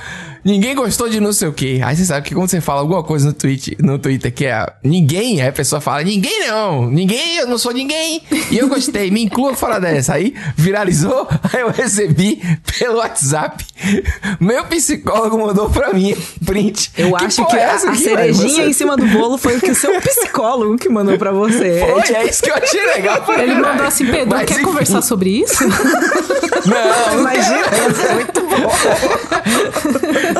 [0.49, 1.79] Ninguém gostou de não sei o quê.
[1.85, 4.65] Aí você sabe que quando você fala alguma coisa no, tweet, no Twitter que é
[4.83, 8.23] ninguém, aí a pessoa fala, ninguém não, ninguém, eu não sou ninguém.
[8.51, 10.15] E eu gostei, me inclua fora dessa.
[10.15, 12.41] Aí viralizou, aí eu recebi
[12.79, 13.63] pelo WhatsApp.
[14.41, 16.93] Meu psicólogo mandou pra mim print.
[16.97, 18.71] Eu acho que é a, essa a aqui, cerejinha velho?
[18.71, 21.81] em cima do bolo foi o que o seu psicólogo que mandou pra você.
[21.81, 23.21] Foi, É, tipo, é isso que eu achei legal.
[23.23, 23.67] pra Ele caralho.
[23.69, 24.65] mandou assim, Pedro, Mas, quer enfim.
[24.65, 25.63] conversar sobre isso?
[25.69, 28.71] Não, Imagina, é muito bom.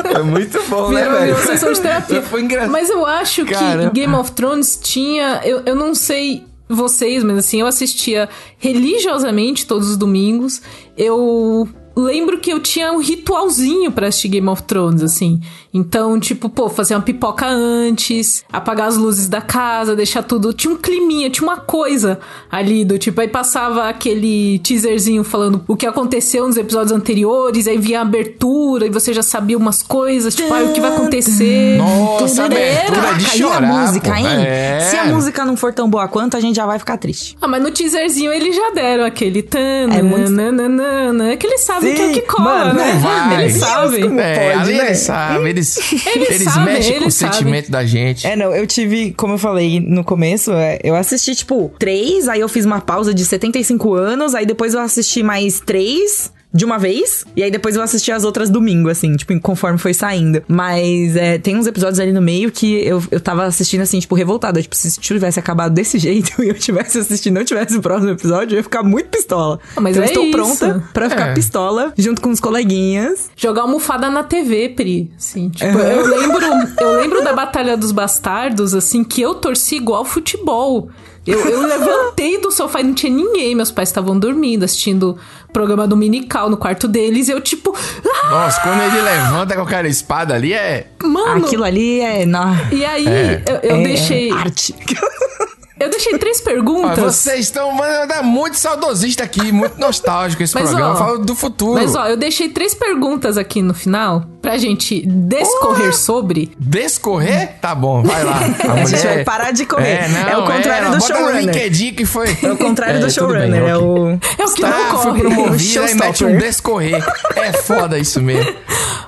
[0.05, 1.35] É muito bom, né, Virou, velho?
[1.35, 2.21] virou sessão de terapia.
[2.29, 2.71] Foi engraçado.
[2.71, 3.89] Mas eu acho Caramba.
[3.89, 5.41] que Game of Thrones tinha.
[5.43, 10.61] Eu, eu não sei vocês, mas assim, eu assistia religiosamente todos os domingos.
[10.97, 11.67] Eu
[11.99, 15.39] lembro que eu tinha um ritualzinho pra assistir Game of Thrones, assim.
[15.73, 20.51] Então, tipo, pô, fazer uma pipoca antes, apagar as luzes da casa, deixar tudo.
[20.53, 22.19] Tinha um climinha, tinha uma coisa
[22.51, 23.21] ali do tipo.
[23.21, 28.85] Aí passava aquele teaserzinho falando o que aconteceu nos episódios anteriores, aí via a abertura
[28.87, 31.77] e você já sabia umas coisas, tipo, ah, o que vai acontecer.
[31.77, 34.15] Nossa, abertura de chorar, e a música, pô.
[34.15, 34.25] hein?
[34.45, 34.79] É.
[34.89, 37.37] Se a música não for tão boa quanto, a gente já vai ficar triste.
[37.41, 39.59] Ah, mas no teaserzinho eles já deram aquele tan,
[39.91, 42.99] É muito- nananana, que eles sabem que é o que Sim, cola, mano, né?
[43.01, 43.43] vai.
[43.43, 44.01] Eles sabem.
[44.03, 44.85] Como É, pode, né?
[44.87, 47.33] eles sabem, eles, eles, sabem, mexem com o eles sabem.
[47.33, 48.25] sentimento da gente.
[48.27, 52.39] É, não, eu tive, como eu falei no começo, é, eu assisti, tipo, três, aí
[52.39, 56.31] eu fiz uma pausa de 75 anos, aí depois eu assisti mais três.
[56.51, 59.93] De uma vez, e aí depois eu assisti as outras domingo, assim, tipo, conforme foi
[59.93, 60.41] saindo.
[60.47, 64.15] Mas é, tem uns episódios ali no meio que eu, eu tava assistindo, assim, tipo,
[64.15, 64.59] revoltada.
[64.59, 68.09] Tipo, se tivesse acabado desse jeito e eu tivesse assistindo e não tivesse o próximo
[68.09, 69.59] episódio, eu ia ficar muito pistola.
[69.75, 70.57] Ah, mas então é eu estou isso.
[70.57, 71.33] pronta pra ficar É.
[71.35, 73.29] pistola, junto com os coleguinhas.
[73.35, 75.11] Jogar almofada na TV, Pri.
[75.17, 76.45] Assim, tipo, eu lembro,
[76.81, 80.89] eu lembro da Batalha dos Bastardos, assim, que eu torci igual futebol.
[81.27, 83.53] Eu, eu levantei do sofá e não tinha ninguém.
[83.53, 85.15] Meus pais estavam dormindo, assistindo
[85.51, 87.27] programa dominical no quarto deles.
[87.27, 90.87] E eu, tipo, ah, Nossa, quando ele levanta com aquela espada ali, é.
[91.03, 91.45] mano.
[91.45, 92.25] Aquilo ali é.
[92.25, 93.43] Não, E aí, É.
[93.47, 94.31] eu, eu é deixei.
[94.31, 94.75] Arte.
[95.79, 96.99] Eu deixei três perguntas.
[96.99, 100.91] vocês estão mano, é muito saudosista aqui, muito nostálgico esse Mas, programa.
[100.93, 101.75] ó, Fala do futuro.
[101.75, 106.51] Mas ó, eu deixei três perguntas aqui no final pra gente descorrer sobre.
[106.57, 107.55] Descorrer?
[107.61, 108.39] Tá bom, vai lá.
[108.73, 109.99] A gente vai parar de correr.
[110.29, 111.45] É o contrário não, do bota no showrunner.
[111.45, 112.37] LinkedIn que foi.
[112.41, 114.09] É o contrário do tudo showrunner, bem, é o.
[114.37, 115.21] É o que Tá, não foi corre.
[115.21, 117.03] promovido e mete um descorrer.
[117.35, 118.53] É foda isso mesmo.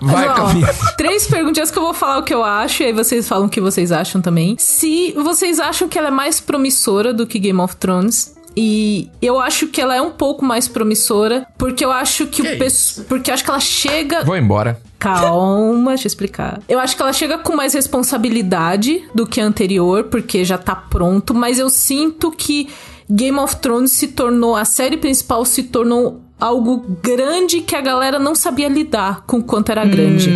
[0.02, 0.76] Vai, Mas, ó, Camila.
[0.98, 3.50] Três perguntinhas que eu vou falar o que eu acho, e aí vocês falam o
[3.50, 4.56] que vocês acham também.
[4.58, 8.36] Se vocês acham que ela é mais promissora do que Game of Thrones.
[8.58, 12.56] E eu acho que ela é um pouco mais promissora, porque eu acho que, Que
[12.56, 13.06] o pessoal.
[13.08, 14.26] Porque eu acho que ela chega.
[14.26, 14.78] Vou embora.
[15.02, 16.62] Calma, deixa eu explicar.
[16.70, 20.76] Eu acho que ela chega com mais responsabilidade do que a anterior, porque já tá
[20.76, 22.70] pronto, mas eu sinto que
[23.10, 28.18] Game of Thrones se tornou, a série principal se tornou algo grande que a galera
[28.18, 30.30] não sabia lidar com o quanto era grande.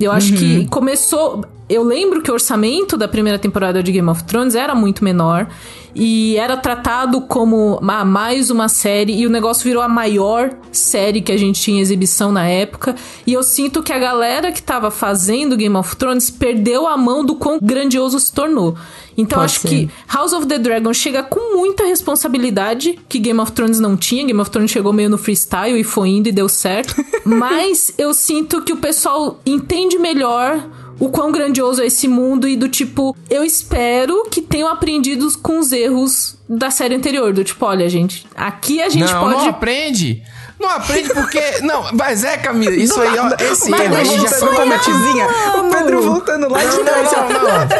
[0.00, 1.44] eu acho que começou.
[1.70, 5.46] Eu lembro que o orçamento da primeira temporada de Game of Thrones era muito menor
[5.94, 11.20] e era tratado como ma- mais uma série e o negócio virou a maior série
[11.20, 12.94] que a gente tinha em exibição na época.
[13.26, 17.24] E eu sinto que a galera que tava fazendo Game of Thrones perdeu a mão
[17.24, 18.76] do quão grandioso se tornou.
[19.16, 19.68] Então Pode acho ser.
[19.68, 24.24] que House of the Dragon chega com muita responsabilidade que Game of Thrones não tinha.
[24.24, 26.94] Game of Thrones chegou meio no freestyle e foi indo e deu certo.
[27.24, 30.64] Mas eu sinto que o pessoal entende melhor
[31.00, 35.58] o quão grandioso é esse mundo e do tipo, eu espero que tenham aprendido com
[35.58, 37.32] os erros da série anterior.
[37.32, 39.34] Do tipo, olha, gente, aqui a gente não, pode.
[39.34, 40.22] não aprende.
[40.60, 41.40] Não aprende porque.
[41.62, 43.30] Não, mas é, Camila, isso aí, ó.
[43.42, 44.98] Esse Mas erro aí já foi só uma cometido.
[44.98, 45.26] coisinha.
[45.56, 47.02] O Pedro voltando lá de Não, não, não,
[47.40, 47.70] não.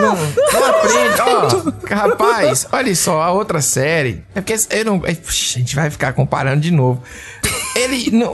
[0.00, 0.16] Não,
[0.52, 1.20] não aprende.
[1.20, 4.24] Ó, rapaz, olha só, a outra série.
[4.34, 5.02] É porque eu não.
[5.04, 7.02] é, a gente vai ficar comparando de novo.
[7.76, 8.32] Ele não.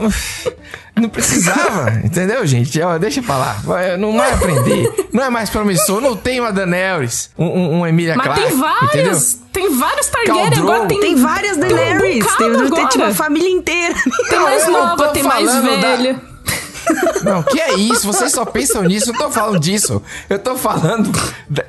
[0.99, 2.81] Não precisava, entendeu, gente?
[2.81, 3.61] Ó, deixa eu falar.
[3.97, 5.07] Não vai aprender.
[5.13, 6.01] Não é mais promissor.
[6.01, 8.43] Não tem uma Daenerys, um, um, um Emilia Mas Clarke.
[8.47, 8.89] tem vários!
[8.93, 9.19] Entendeu?
[9.53, 10.85] Tem vários Targaryen agora.
[10.87, 12.25] Tem, Tem várias um Daenerys.
[12.35, 12.87] Tem, tem, agora.
[12.87, 13.95] tipo a família inteira.
[14.29, 16.21] Tem mais nova, tem mais falando da- velha.
[17.23, 18.05] Não, que é isso?
[18.05, 19.09] Vocês só pensam nisso.
[19.09, 20.01] Eu não tô falando disso.
[20.29, 21.11] Eu tô falando,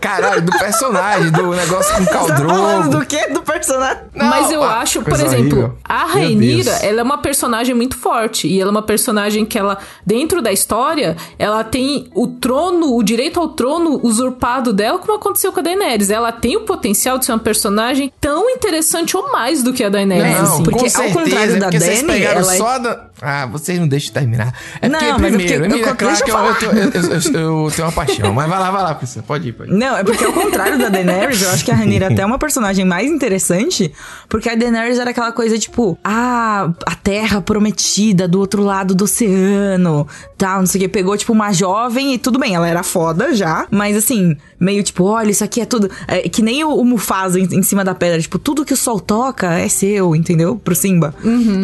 [0.01, 2.89] caralho, do personagem, do negócio com Tá falando Caldrogo.
[2.91, 3.29] do quê?
[3.29, 4.03] Do personagem?
[4.14, 5.79] Mas eu ah, acho, por exemplo, horrível.
[5.85, 8.47] a Rainira, ela é uma personagem muito forte.
[8.49, 13.03] E ela é uma personagem que ela, dentro da história, ela tem o trono, o
[13.03, 16.11] direito ao trono usurpado dela, como aconteceu com a Daenerys.
[16.11, 19.89] Ela tem o potencial de ser uma personagem tão interessante ou mais do que a
[19.89, 20.37] Daenerys.
[20.37, 20.62] Não, assim.
[20.62, 23.09] porque com ao certeza, contrário é da porque vocês Dany, pegaram ela é- só da...
[23.21, 24.55] Ah, vocês não deixam terminar.
[24.81, 26.59] É Não, mas é primeiro, porque- Emilia eu- deixa eu eu, falar.
[26.63, 28.33] eu, eu- eu- eu tenho uma paixão.
[28.33, 29.25] Mas vai lá, vai lá, Priscila.
[29.27, 29.75] Pode ir, pode ir.
[29.77, 32.39] Não, é porque ao contrário da Daenerys, eu acho que a Rhaenyra até é uma
[32.39, 33.93] personagem mais interessante,
[34.29, 39.05] porque a Daenerys era aquela coisa tipo, ah, a terra prometida do outro lado do
[39.05, 40.07] oceano,
[40.37, 43.35] tal, não sei o que, pegou tipo uma jovem e tudo bem, ela era foda
[43.35, 46.85] já, mas assim, meio tipo, olha, isso aqui é tudo, é, que nem o, o
[46.85, 50.57] Mufasa em, em cima da pedra, tipo, tudo que o sol toca é seu, entendeu?
[50.57, 51.15] Pro Simba.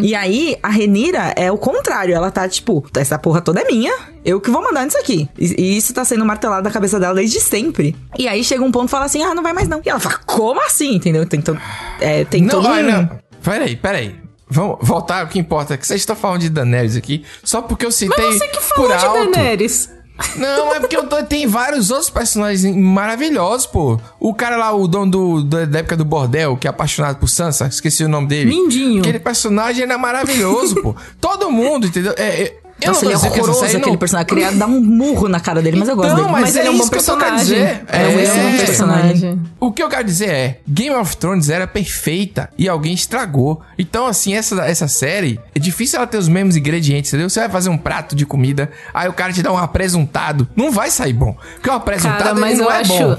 [0.01, 3.93] E aí, a Renira é o contrário, ela tá tipo, essa porra toda é minha,
[4.23, 5.29] eu que vou mandar nisso aqui.
[5.37, 7.95] E, e isso tá sendo martelado na cabeça dela desde sempre.
[8.17, 9.81] E aí chega um ponto e fala assim: ah, não vai mais não.
[9.85, 10.95] E ela fala: como assim?
[10.95, 11.25] Entendeu?
[11.25, 11.57] Tem, to
[11.99, 13.01] é, tem Não, todo olha, um.
[13.01, 13.19] não.
[13.43, 14.15] Peraí, peraí.
[14.47, 17.83] Vamos voltar, o que importa é que vocês estão falando de Daenerys aqui, só porque
[17.85, 19.31] eu citei Mas você que falou por de alto.
[19.31, 19.89] Daenerys.
[20.37, 23.99] Não, é porque eu tô- tem vários outros personagens maravilhosos, pô.
[24.19, 27.27] O cara lá, o dono do, da, da época do bordel, que é apaixonado por
[27.27, 28.49] Sansa, esqueci o nome dele.
[28.49, 29.01] Mindinho.
[29.01, 30.95] Aquele personagem era maravilhoso, pô.
[31.19, 32.13] Todo mundo, entendeu?
[32.17, 34.27] É, é, eu Nossa, ele é horroroso aquele não- personagem.
[34.27, 36.31] Queria dar um murro na cara dele, mas eu gosto Não, dele.
[36.31, 37.37] mas, Mas é ele é um bom personagem.
[37.37, 37.83] dizer.
[37.87, 39.41] É um excelente personagem.
[39.59, 43.61] O que eu quero dizer é, Game of Thrones era perfeita e alguém estragou.
[43.77, 47.29] Então, assim, essa, essa série, é difícil ela ter os mesmos ingredientes, entendeu?
[47.29, 50.47] Você vai fazer um prato de comida, aí o cara te dá um apresuntado.
[50.55, 51.35] Não vai sair bom.
[51.55, 52.93] Porque o apresuntado Cara, mas não eu é acho.
[52.93, 53.17] bom.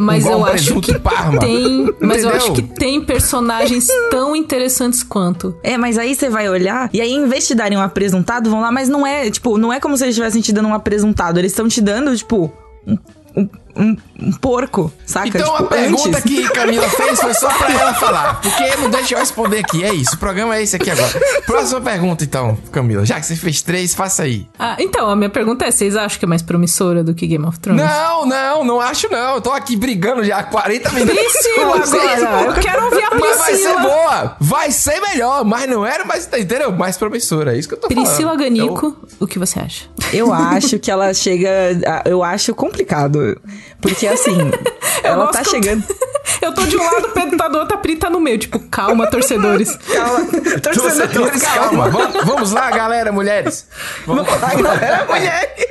[0.00, 1.40] Mas Igual eu acho que Parma.
[1.40, 1.94] tem.
[2.00, 2.36] Mas eu Entendeu?
[2.36, 5.54] acho que tem personagens tão interessantes quanto.
[5.62, 8.48] É, mas aí você vai olhar, e aí, em vez de te darem um apresentado,
[8.48, 10.74] vão lá, mas não é, tipo, não é como se eles estivessem te dando um
[10.74, 11.38] apresentado.
[11.38, 12.50] Eles estão te dando, tipo,
[12.86, 12.96] um,
[13.36, 15.28] um, um- um porco, saca?
[15.28, 16.22] Então tipo, a pergunta antes.
[16.22, 18.40] que Camila fez foi só pra ela falar.
[18.42, 19.82] Porque não deixa eu responder aqui.
[19.84, 20.14] É isso.
[20.14, 21.10] O programa é esse aqui agora.
[21.46, 23.04] Próxima pergunta, então, Camila.
[23.06, 24.46] Já que você fez três, faça aí.
[24.58, 27.44] Ah, então, a minha pergunta é: vocês acham que é mais promissora do que Game
[27.46, 27.82] of Thrones?
[27.84, 29.36] Não, não, não acho não.
[29.36, 31.14] Eu tô aqui brigando já há 40 minutos.
[31.20, 32.46] Priscila, vocês, agora!
[32.46, 33.80] Eu quero ouvir a Mas vai ser Priscila!
[33.82, 34.36] boa.
[34.40, 35.44] Vai ser melhor.
[35.44, 36.72] Mas não era mais, entendeu?
[36.72, 37.54] Mais promissora.
[37.54, 38.40] É isso que eu tô Priscila falando.
[38.40, 39.84] Ganico, o que você acha?
[40.12, 41.50] Eu acho que ela chega.
[42.04, 43.40] Eu acho complicado.
[43.80, 44.50] Porque assim,
[45.02, 45.84] ela gosto tá que eu- chegando.
[46.42, 48.38] Eu tô de um lado, o Pedro tá do outro, a Pri tá no meio.
[48.38, 49.76] Tipo, calma, torcedores.
[49.76, 51.90] Calma, torcedores, Torcedores, calma.
[51.90, 53.66] Vamos, vamos lá, galera, mulheres.
[54.06, 55.66] Vamos lá, Galera, mulheres.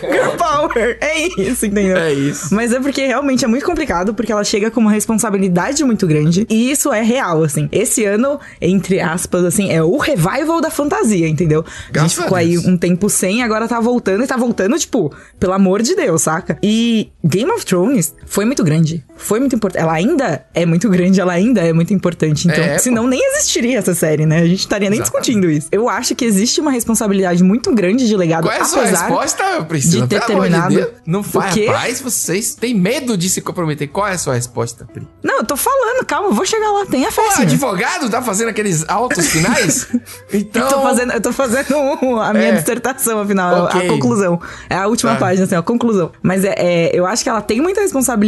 [0.00, 0.98] Girl power.
[1.00, 1.96] É isso, entendeu?
[1.96, 2.54] É isso.
[2.54, 6.46] Mas é porque realmente é muito complicado, porque ela chega com uma responsabilidade muito grande.
[6.48, 7.68] E isso é real, assim.
[7.72, 11.64] Esse ano, entre aspas, assim, é o revival da fantasia, entendeu?
[11.88, 12.66] a Graças gente a ficou aí Deus.
[12.66, 16.58] um tempo sem, agora tá voltando e tá voltando, tipo, pelo amor de Deus, saca?
[16.62, 19.04] E Game of Thrones foi muito grande.
[19.16, 19.80] Foi muito importante.
[19.82, 22.48] Ela ainda é muito grande, ela ainda é muito importante.
[22.48, 22.78] Então, É, pô.
[22.80, 24.38] senão nem existiria essa série, né?
[24.40, 25.24] A gente estaria nem Exatamente.
[25.26, 25.68] discutindo isso.
[25.70, 29.62] Eu acho que existe uma responsabilidade muito grande de legado, Qual é a sua resposta,
[29.64, 30.02] Priscila?
[30.02, 30.88] de ter Pelo de terminado- Deus.
[31.06, 33.88] Não faz, rapaz, vocês têm medo de se comprometer.
[33.88, 35.06] Qual é a sua resposta, Pri?
[35.22, 38.84] Não, eu tô falando, calma, vou chegar lá, tenha fé, Pô, advogado tá fazendo aqueles
[38.88, 39.86] altos finais?
[40.32, 40.62] Então.
[40.68, 42.52] Eu tô fazendo, eu tô fazendo um- a minha É.
[42.52, 43.86] dissertação, afinal, Ok.
[43.86, 44.40] a conclusão.
[44.68, 45.18] É a última Tá.
[45.18, 46.10] página, assim, a conclusão.
[46.22, 48.27] Mas é, é, eu acho que ela tem muita responsabilidade.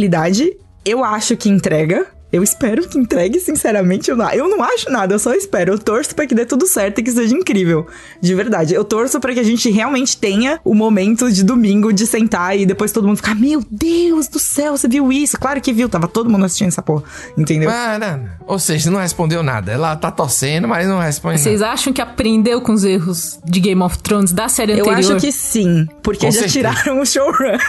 [0.83, 2.07] Eu acho que entrega.
[2.31, 4.09] Eu espero que entregue, sinceramente.
[4.09, 5.73] Eu não, eu não acho nada, eu só espero.
[5.73, 7.85] Eu torço pra que dê tudo certo e que seja incrível.
[8.21, 8.73] De verdade.
[8.73, 12.65] Eu torço pra que a gente realmente tenha o momento de domingo de sentar e
[12.65, 15.37] depois todo mundo ficar: Meu Deus do céu, você viu isso?
[15.39, 17.03] Claro que viu, tava todo mundo assistindo essa porra.
[17.37, 17.69] Entendeu?
[17.69, 18.29] Ah, não.
[18.47, 19.71] Ou seja, não respondeu nada.
[19.71, 21.73] Ela tá torcendo, mas não responde Vocês nada.
[21.73, 25.15] acham que aprendeu com os erros de Game of Thrones da série Eu anterior?
[25.15, 26.53] acho que sim, porque Com já certeza.
[26.73, 27.59] tiraram o showrunner.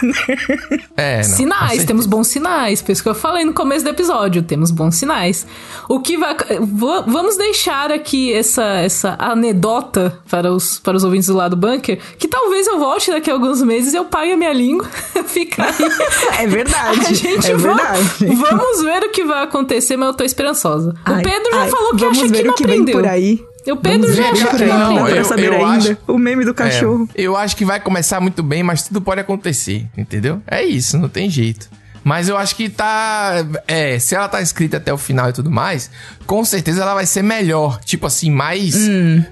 [0.95, 1.23] É, não.
[1.23, 2.81] Sinais, temos bons sinais.
[2.81, 5.47] Por isso que eu falei no começo do episódio, temos bons sinais.
[5.89, 6.35] O que vai.
[6.61, 11.99] va- Vamos deixar aqui essa, essa anedota para os, para os ouvintes do lado bunker,
[12.19, 14.87] que talvez eu volte daqui a alguns meses e eu pague a minha língua.
[15.25, 15.73] Fica aí.
[16.43, 16.99] É verdade.
[17.07, 18.25] A gente é va- verdade.
[18.35, 20.91] Vamos ver o que vai acontecer, mas eu tô esperançosa.
[20.91, 22.85] o Ai, Pedro já ai, falou que vamos acha ver que não o que aprendeu.
[22.85, 23.43] vem por aí.
[23.71, 25.07] O Pedro Vamos já acha por que não, não.
[25.07, 25.77] eu- saber eu ainda.
[25.91, 27.07] acho- O meme do cachorro.
[27.15, 30.41] É, eu acho que vai começar muito bem, mas tudo pode acontecer, entendeu?
[30.45, 31.69] É isso, não tem jeito.
[32.03, 33.45] Mas eu acho que tá.
[33.67, 35.89] É, se ela tá escrita até o final e tudo mais,
[36.25, 37.79] com certeza ela vai ser melhor.
[37.81, 38.75] Tipo assim, mais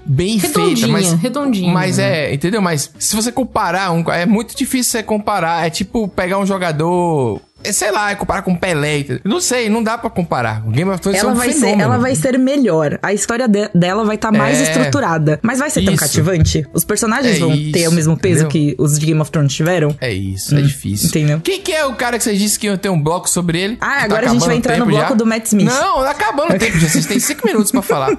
[0.04, 0.86] bem feita.
[0.86, 1.72] Mas, redondinha.
[1.72, 2.62] Mas é, entendeu?
[2.62, 5.66] Mas se você comparar, um, é muito difícil você comparar.
[5.66, 7.40] É tipo pegar um jogador.
[7.64, 9.04] É, Sei lá, é comparar com Pelé.
[9.24, 10.62] Não sei, não dá pra comparar.
[10.66, 11.82] O Game of Thrones Ela é um vai, ser, fenômeno.
[11.82, 12.98] ela vai ser melhor.
[13.02, 14.62] A história de- dela vai estar mais É.
[14.64, 15.38] estruturada.
[15.42, 16.02] Mas vai ser tão Isso.
[16.02, 16.66] cativante?
[16.72, 18.48] Os personagens É vão isso, ter o mesmo peso entendeu?
[18.50, 19.96] que os de Game of Thrones tiveram?
[20.00, 21.08] É isso, é difícil.
[21.08, 21.40] entendeu?
[21.42, 23.78] Quem que é o cara que vocês disse que ia ter um bloco sobre ele?
[23.80, 25.14] Ah, Tá agora a gente vai entrar no bloco já?
[25.14, 25.66] do Matt Smith.
[25.68, 26.88] Não, tá acabando o tempo, já.
[26.88, 28.10] Vocês têm cinco minutos pra falar.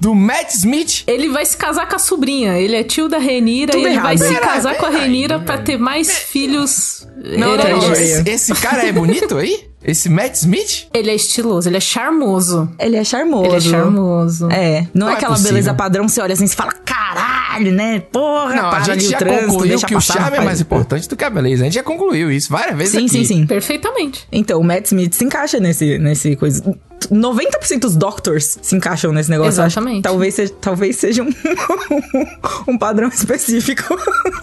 [0.00, 1.04] Do Matt Smith.
[1.06, 2.58] Ele vai se casar com a sobrinha.
[2.58, 4.04] Ele é tio da Renira Tudo e ele errado.
[4.04, 7.06] vai se Pera, casar com a pera Renira pra ter mais filhos.
[7.16, 7.92] Não, não, não.
[7.92, 9.64] Esse, esse cara é bonito aí?
[9.82, 10.88] Esse Matt Smith?
[10.92, 12.68] Ele é estiloso, ele é charmoso.
[12.78, 13.46] Ele é charmoso.
[13.46, 14.48] Ele é charmoso.
[14.50, 15.52] É, não, Não é é aquela possível.
[15.52, 18.00] beleza padrão, você olha assim e fala, caralho, né?
[18.00, 21.08] Porra, Não, a gente o já trânsito, concluiu deixa que o charme é mais importante
[21.08, 21.62] do que a beleza.
[21.62, 23.08] A gente já concluiu isso várias vezes Sim, aqui.
[23.10, 23.46] sim, sim.
[23.46, 24.26] Perfeitamente.
[24.32, 26.62] Então, o Matt Smith se encaixa nesse, nesse coisa.
[27.10, 29.52] 90% dos Doctors se encaixam nesse negócio.
[29.52, 30.02] Que Exatamente.
[30.02, 31.30] Talvez seja, talvez seja um,
[32.68, 33.96] um padrão específico.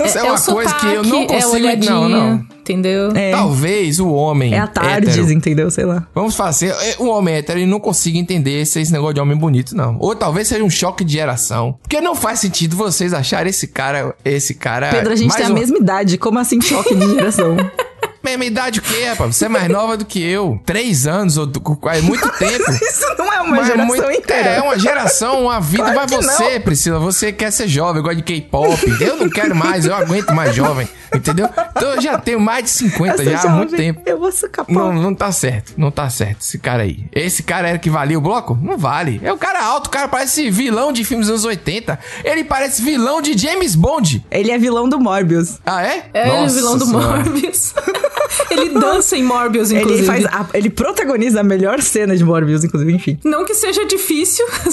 [0.05, 1.51] Isso é, o uma coisa que eu não é a consigo...
[1.53, 2.45] olhadinha, não, não.
[2.63, 3.11] Entendeu?
[3.13, 3.31] É.
[3.31, 5.69] Talvez o homem É a Tardes, hétero- entendeu?
[5.69, 6.07] Sei lá.
[6.15, 6.67] Vamos fazer.
[6.69, 9.97] é, O homem hétero ele não consiga entender esse, esse negócio de homem bonito, não.
[9.99, 11.77] Ou talvez seja um choque de geração.
[11.81, 14.15] Porque não faz sentido vocês acharem esse cara.
[14.23, 14.89] Esse cara.
[14.91, 16.17] Pedro, a gente tem a um- mesma idade.
[16.17, 17.57] Como assim choque de geração?
[18.23, 19.35] Mesma idade o quê, rapaz?
[19.35, 20.59] Você é mais nova do que eu.
[20.65, 21.45] Três anos, ou
[21.91, 22.71] é muito tempo.
[22.71, 24.49] Isso não é uma Mas é geração muito- inteira.
[24.49, 26.61] É, uma geração, uma vida Claro vai que você, não.
[26.61, 26.99] Priscila.
[26.99, 28.79] Você quer ser jovem, gosta de K-pop.
[29.01, 30.87] Eu não quero mais, eu aguento mais jovem.
[31.13, 31.47] Entendeu?
[31.75, 34.01] Então eu já tenho mais de 50 Eu sou já há muito tempo.
[34.05, 34.75] Eu vou capaz.
[34.75, 35.73] Não, não tá certo.
[35.77, 37.05] Não tá certo esse cara aí.
[37.11, 38.57] Esse cara era que valia o bloco?
[38.59, 39.19] Não vale.
[39.23, 41.99] É o cara alto, o cara parece vilão de filmes dos anos 80.
[42.23, 44.25] Ele parece vilão de James Bond.
[44.31, 45.59] Ele é vilão do Morbius.
[45.65, 46.05] Ah, é?
[46.13, 47.17] É o Nossa vilão do Senhora.
[47.23, 47.73] Morbius.
[48.49, 49.99] ele dança em Morbius, inclusive.
[49.99, 53.19] Ele, faz a- ele protagoniza a melhor cena de Morbius, inclusive, enfim.
[53.23, 54.45] Não que seja difícil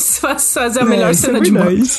[0.53, 1.71] fazer a É, melhor é cena de verdade.
[1.77, 1.99] Morbius.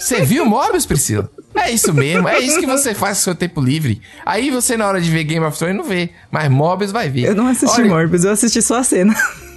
[0.00, 1.30] Você viu Morbius, Priscila?
[1.54, 2.28] É isso mesmo.
[2.28, 4.00] É isso que você faz com seu tempo livre.
[4.26, 6.10] Aí você, na hora de ver Game of Thrones, não vê.
[6.30, 7.26] Mas Morbius vai ver.
[7.26, 9.14] Eu não assisti Olha, Morbius, eu assisti só a cena.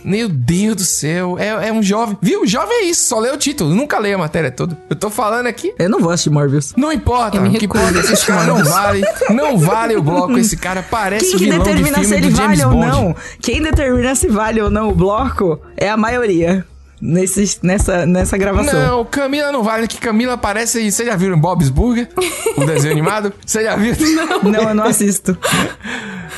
[0.07, 1.37] Meu Deus do céu.
[1.37, 2.17] É, é um jovem.
[2.21, 2.47] Viu?
[2.47, 3.09] Jovem é isso.
[3.09, 3.75] Só lê o título.
[3.75, 4.77] Nunca lê a matéria toda.
[4.89, 5.73] Eu tô falando aqui.
[5.77, 6.73] Eu não vou assistir Morbius.
[6.77, 7.37] Não importa.
[7.37, 9.03] O que recuso importa é a que esse assistir cara não vale.
[9.29, 10.37] Não vale o bloco.
[10.37, 12.75] Esse cara parece Quem o que vilão de determina filme se ele do James vale
[12.75, 12.97] ou Bond.
[13.01, 13.15] não?
[13.41, 16.65] Quem determina se vale ou não o bloco é a maioria
[17.01, 18.97] nesse, nessa, nessa gravação.
[18.97, 20.89] Não, Camila não vale, que Camila parece.
[20.91, 22.09] Você já viu Bob's Burger?
[22.55, 23.33] o desenho animado?
[23.45, 23.95] Você já viu?
[24.15, 24.43] Não.
[24.51, 25.37] Não, eu não assisto.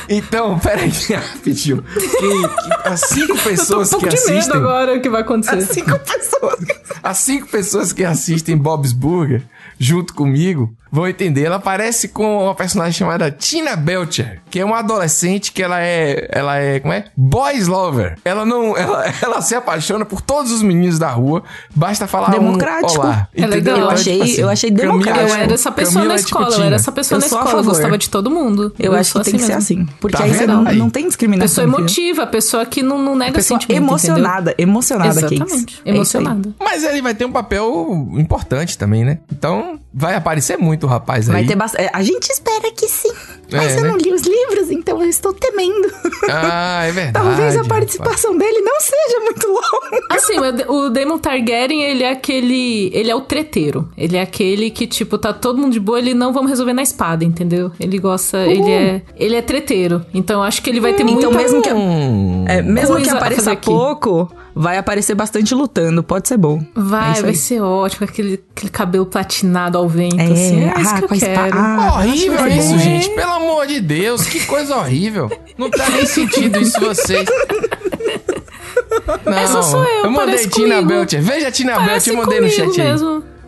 [0.08, 1.82] Então, peraí, rapidinho.
[1.82, 4.56] Que, que as cinco Eu tô um pessoas pouco que de medo assistem.
[4.60, 5.60] agora o que vai acontecer.
[5.62, 6.58] Cinco pessoas.
[7.02, 9.42] As cinco pessoas que assistem Bob's Burger
[9.78, 11.44] junto comigo vão entender.
[11.44, 16.28] Ela parece com uma personagem chamada Tina Belcher, que é uma adolescente que ela é,
[16.32, 17.04] ela é, como é?
[17.16, 18.16] Boys lover.
[18.24, 21.42] Ela não, ela, ela se apaixona por todos os meninos da rua.
[21.74, 23.00] Basta falar Democrático.
[23.00, 23.28] um olá.
[23.34, 23.50] É legal.
[23.60, 23.76] Entendeu?
[23.76, 25.28] Eu Então, achei- tipo assim, eu achei Camila democrático.
[25.28, 26.66] Eu é- era essa pessoa Camila na é tipo escola, eu Tina.
[26.66, 28.74] era essa pessoa Eu na escola, eu gostava de todo mundo.
[28.78, 29.58] Eu, acho sou que tem que ser mesmo.
[29.62, 29.88] assim.
[30.00, 30.76] Porque Tá aí você não, Aí.
[30.76, 31.48] não tem discriminação.
[31.48, 31.80] Pessoa entendeu?
[31.80, 33.82] emotiva, pessoa que não, não nega Pessoa sentimento.
[33.82, 35.32] emocionada, emocionada, Cakes.
[35.40, 35.82] Exatamente.
[35.84, 35.90] É.
[35.90, 36.54] Emocionada.
[36.58, 39.18] Mas ele vai ter um papel importante também, né?
[39.32, 41.46] Então, vai aparecer muito o rapaz Vai aí.
[41.46, 41.90] ter bastante.
[41.92, 43.12] A gente espera que sim.
[43.52, 43.88] Mas É, eu né?
[43.88, 45.90] não li os livros, então eu estou temendo.
[46.30, 47.12] Ah, é verdade.
[47.26, 47.68] Talvez a rapaz.
[47.68, 50.06] participação dele não seja muito longa.
[50.10, 52.90] Assim, o- o Daemon Targaryen, ele é aquele.
[52.94, 53.88] Ele é o treteiro.
[53.96, 56.82] Ele é aquele que, tipo, tá todo mundo de boa, ele não vamos resolver na
[56.82, 57.72] espada, entendeu?
[57.80, 58.38] Ele gosta.
[58.46, 59.02] Ele é.
[59.16, 60.04] Ele é treteiro.
[60.14, 61.30] Então eu acho que ele vai ter Então, muita.
[61.30, 62.44] mesmo que, Hum.
[62.46, 66.02] é, mesmo que apareça pouco, vai aparecer bastante lutando.
[66.02, 66.62] Pode ser bom.
[66.74, 68.04] Vai, É isso vai ser ótimo.
[68.04, 70.64] Aquele, aquele cabelo platinado ao vento, É, assim.
[70.64, 71.58] É isso ah, que com eu quero.
[71.58, 73.10] ah, horrível que isso, gente.
[73.10, 75.30] Pelo amor de Deus, que coisa horrível.
[75.56, 77.28] Não tá nem sentido isso vocês.
[79.24, 80.88] Não, Essa sou eu, Eu mandei Tina comigo.
[80.88, 81.22] Belcher.
[81.22, 82.88] Veja a Tina Belcher, Parece eu mandei no chat aí.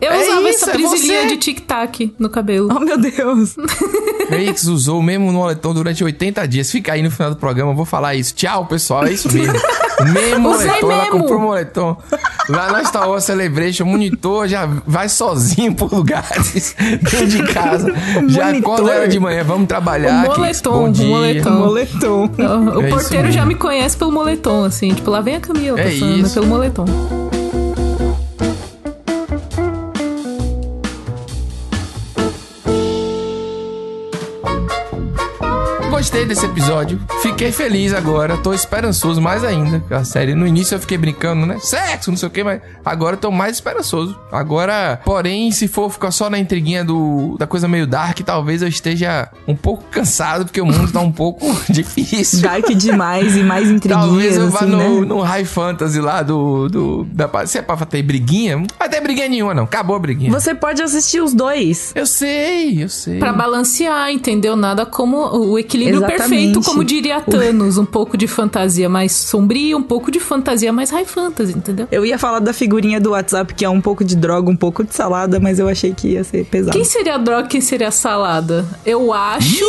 [0.03, 1.27] Eu É usava isso, essa é prisilinha você.
[1.29, 2.69] de tic-tac no cabelo.
[2.75, 3.55] Oh, meu Deus.
[4.29, 6.71] Félix usou o mesmo moletom durante 80 dias.
[6.71, 8.35] Fica aí no final do programa, eu vou falar isso.
[8.35, 9.55] Tchau, pessoal, é isso mesmo.
[10.01, 11.19] O mesmo Usei moletom, ela mesmo.
[11.21, 11.97] comprou um moletom.
[12.49, 17.95] Lá na Star Wars Celebration, o monitor já vai sozinho por lugares dentro de casa.
[18.27, 20.25] já acorda ela de manhã, vamos trabalhar.
[20.25, 21.07] O moletom, Bom o dia.
[21.07, 21.51] moletom.
[21.53, 22.31] Moletom.
[22.77, 24.93] O É isso porteiro já me conhece pelo moletom, assim.
[24.95, 26.35] Tipo, lá vem a Camila É passando, isso.
[26.35, 26.85] pelo moletom.
[36.03, 36.99] Gostei desse episódio.
[37.23, 38.37] Fiquei feliz agora.
[38.37, 39.81] Tô esperançoso mais ainda.
[39.89, 41.61] A série, no início eu fiquei brincando, né?
[41.61, 44.19] Sexo, não sei o que, mas agora eu tô mais esperançoso.
[44.33, 48.69] Agora, porém, se for ficar só na intriguinha do, da coisa meio dark, talvez eu
[48.69, 52.41] esteja um pouco cansado, porque o mundo tá um pouco difícil.
[52.41, 55.07] Dark demais e mais intriguinhas, Talvez eu vá assim, no, né?
[55.07, 56.69] no High Fantasy lá do.
[56.69, 59.65] do da, se é pra ter briguinha, não vai ter briguinha nenhuma, não.
[59.65, 60.33] Acabou a briguinha.
[60.33, 61.93] Você pode assistir os dois.
[61.95, 63.21] Eu sei, eu sei.
[63.21, 64.57] Pra balancear, entendeu?
[64.57, 66.19] Nada como o equilíbrio Exatamente.
[66.19, 67.79] perfeito, como diria Thanos.
[67.79, 71.87] Um pouco de fantasia mais sombria, um pouco de fantasia mais high fantasy, entendeu?
[71.91, 74.85] Eu ia falar da figurinha do WhatsApp, que é um pouco de droga, um pouco
[74.85, 76.77] de salada, mas eu achei que ia ser pesado.
[76.77, 78.65] Quem seria a droga quem seria a salada?
[78.85, 79.65] Eu acho.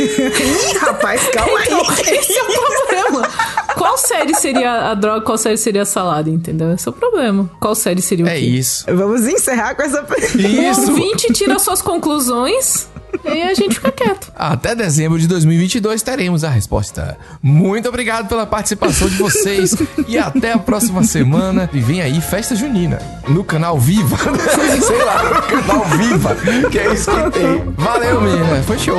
[0.80, 1.64] Rapaz, calma aí.
[1.66, 1.82] Então,
[2.14, 3.30] esse é o problema.
[3.76, 6.72] Qual série seria a droga, qual série seria a salada, entendeu?
[6.72, 7.50] Esse é o problema.
[7.60, 8.40] Qual série seria o É quê?
[8.46, 8.84] isso.
[8.88, 10.36] Vamos encerrar com essa pergunta.
[10.38, 10.90] O Isso.
[10.90, 12.88] ouvinte tira suas conclusões
[13.24, 14.32] e a gente fica quieto.
[14.34, 17.16] Até dezembro de 2022 teremos a resposta.
[17.42, 19.74] Muito obrigado pela participação de vocês
[20.08, 21.68] e até a próxima semana.
[21.72, 22.98] E vem aí Festa Junina
[23.28, 24.16] no canal Viva.
[24.82, 26.36] Sei lá, no canal Viva,
[26.70, 27.62] que é isso que tem.
[27.76, 28.62] Valeu, menina.
[28.64, 28.98] Foi show.